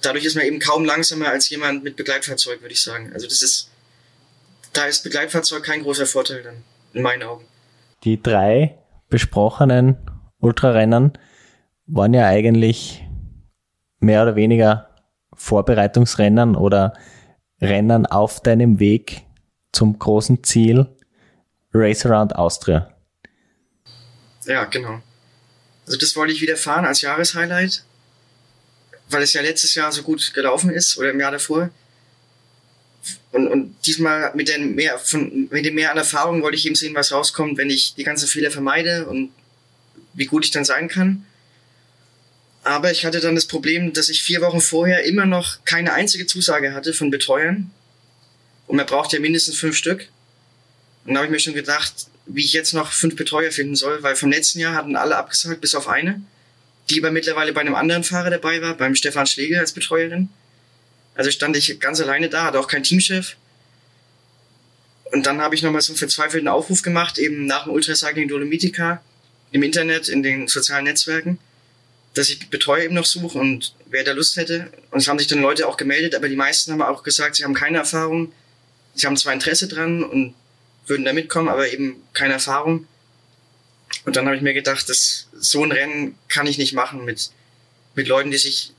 [0.00, 3.12] dadurch ist man eben kaum langsamer als jemand mit Begleitfahrzeug, würde ich sagen.
[3.12, 3.70] Also das ist,
[4.72, 7.44] da ist Begleitfahrzeug kein großer Vorteil dann, in meinen Augen.
[8.06, 8.78] Die drei
[9.10, 9.96] besprochenen
[10.38, 11.12] Ultrarennen
[11.86, 13.04] waren ja eigentlich
[13.98, 14.88] mehr oder weniger
[15.34, 16.94] Vorbereitungsrennen oder
[17.60, 19.26] Rennen auf deinem Weg
[19.72, 20.86] zum großen Ziel
[21.74, 22.96] Race Around Austria.
[24.44, 25.02] Ja, genau.
[25.84, 27.84] Also das wollte ich wieder fahren als Jahreshighlight
[29.10, 31.70] weil es ja letztes Jahr so gut gelaufen ist oder im Jahr davor.
[33.32, 36.74] Und, und diesmal mit, den mehr, von, mit dem mehr an Erfahrung wollte ich eben
[36.74, 39.30] sehen, was rauskommt, wenn ich die ganzen Fehler vermeide und
[40.14, 41.26] wie gut ich dann sein kann.
[42.64, 46.26] Aber ich hatte dann das Problem, dass ich vier Wochen vorher immer noch keine einzige
[46.26, 47.70] Zusage hatte von Betreuern.
[48.66, 50.08] Und man braucht ja mindestens fünf Stück.
[51.04, 54.02] Und da habe ich mir schon gedacht, wie ich jetzt noch fünf Betreuer finden soll,
[54.02, 56.22] weil vom letzten Jahr hatten alle abgesagt, bis auf eine
[56.90, 60.28] die aber mittlerweile bei einem anderen Fahrer dabei war, beim Stefan Schlegel als Betreuerin.
[61.16, 63.36] Also stand ich ganz alleine da, hatte auch keinen Teamchef.
[65.12, 69.02] Und dann habe ich nochmal so einen verzweifelten Aufruf gemacht, eben nach dem Ultracycling Dolomitica
[69.50, 71.38] im Internet, in den sozialen Netzwerken,
[72.14, 74.70] dass ich Betreuer eben noch suche und wer da Lust hätte.
[74.90, 77.44] Und es haben sich dann Leute auch gemeldet, aber die meisten haben auch gesagt, sie
[77.44, 78.32] haben keine Erfahrung.
[78.94, 80.34] Sie haben zwar Interesse dran und
[80.86, 82.86] würden da mitkommen, aber eben keine Erfahrung.
[84.04, 87.30] Und dann habe ich mir gedacht, dass so ein Rennen kann ich nicht machen mit,
[87.94, 88.72] mit Leuten, die sich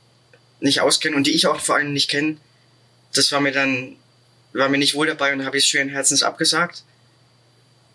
[0.59, 2.37] nicht auskennen und die ich auch vor allem nicht kenne.
[3.13, 3.95] Das war mir dann,
[4.53, 6.83] war mir nicht wohl dabei und habe ich schweren Herzens abgesagt.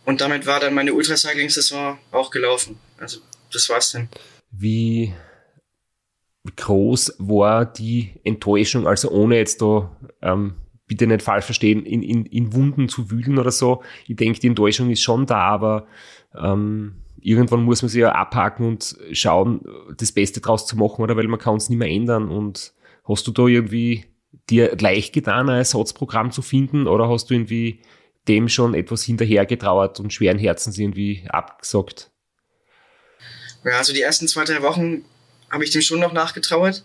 [0.04, 2.78] Und damit war dann meine Ultracycling-Saison auch gelaufen.
[2.98, 3.20] Also
[3.52, 4.08] das war's dann.
[4.50, 5.12] Wie
[6.56, 10.54] groß war die Enttäuschung, also ohne jetzt da, ähm,
[10.88, 13.82] bitte nicht falsch verstehen, in, in, in Wunden zu wühlen oder so.
[14.06, 15.86] Ich denke, die Enttäuschung ist schon da, aber
[16.36, 19.64] ähm, irgendwann muss man sich ja abhaken und schauen,
[19.96, 21.16] das Beste draus zu machen, oder?
[21.16, 22.28] Weil man kann es nicht mehr ändern.
[22.28, 22.72] Und
[23.04, 24.04] hast du da irgendwie
[24.50, 27.80] dir leicht getan, ein Ersatzprogramm zu finden, oder hast du irgendwie
[28.28, 32.10] dem schon etwas hinterhergetrauert und schweren Herzens irgendwie abgesagt?
[33.64, 35.04] Ja, also die ersten zwei, drei Wochen
[35.50, 36.84] habe ich dem schon noch nachgetrauert.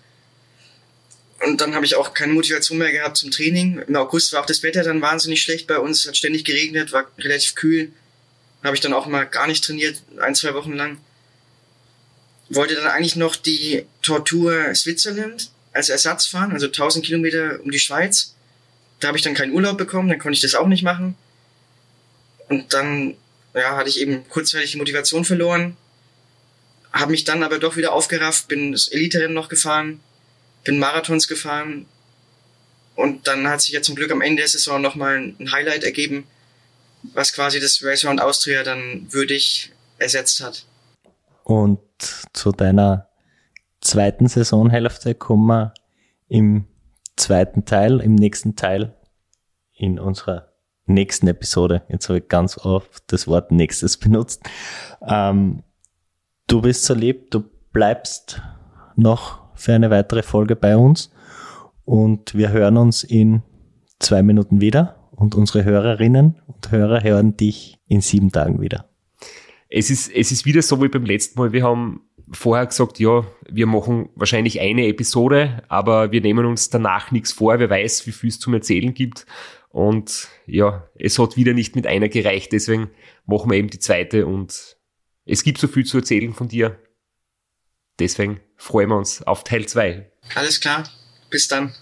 [1.45, 3.79] Und dann habe ich auch keine Motivation mehr gehabt zum Training.
[3.87, 6.07] Im August war auch das Wetter dann wahnsinnig schlecht bei uns.
[6.07, 7.91] Hat ständig geregnet, war relativ kühl.
[8.63, 10.97] Habe ich dann auch mal gar nicht trainiert, ein, zwei Wochen lang.
[12.49, 17.79] Wollte dann eigentlich noch die Tortur Switzerland als Ersatz fahren, also 1000 Kilometer um die
[17.79, 18.35] Schweiz.
[18.99, 21.15] Da habe ich dann keinen Urlaub bekommen, dann konnte ich das auch nicht machen.
[22.49, 23.15] Und dann
[23.53, 25.75] ja, hatte ich eben kurzzeitig die Motivation verloren,
[26.93, 29.99] habe mich dann aber doch wieder aufgerafft, bin das Elite-Rennen noch gefahren,
[30.63, 31.85] bin Marathons gefahren
[32.95, 36.25] und dann hat sich ja zum Glück am Ende der Saison nochmal ein Highlight ergeben,
[37.13, 40.65] was quasi das Race Round Austria dann würdig ersetzt hat.
[41.43, 41.79] Und
[42.33, 43.07] zu deiner
[43.81, 45.73] zweiten Saisonhälfte kommen wir
[46.27, 46.65] im
[47.15, 48.95] zweiten Teil, im nächsten Teil
[49.73, 50.49] in unserer
[50.85, 51.83] nächsten Episode.
[51.89, 54.43] Jetzt habe ich ganz oft das Wort nächstes benutzt.
[55.07, 55.63] Ähm,
[56.47, 58.41] du bist so lieb, du bleibst
[58.95, 61.11] noch für eine weitere Folge bei uns.
[61.85, 63.43] Und wir hören uns in
[63.99, 64.96] zwei Minuten wieder.
[65.17, 68.87] Und unsere Hörerinnen und Hörer hören dich in sieben Tagen wieder.
[69.67, 71.51] Es ist, es ist wieder so wie beim letzten Mal.
[71.51, 77.09] Wir haben vorher gesagt, ja, wir machen wahrscheinlich eine Episode, aber wir nehmen uns danach
[77.09, 77.57] nichts vor.
[77.57, 79.25] Wer weiß, wie viel es zum Erzählen gibt.
[79.69, 82.51] Und ja, es hat wieder nicht mit einer gereicht.
[82.51, 82.91] Deswegen
[83.25, 84.77] machen wir eben die zweite und
[85.25, 86.77] es gibt so viel zu erzählen von dir.
[87.97, 90.11] Deswegen freuen wir uns auf Teil 2.
[90.35, 90.83] Alles klar.
[91.31, 91.73] Bis dann.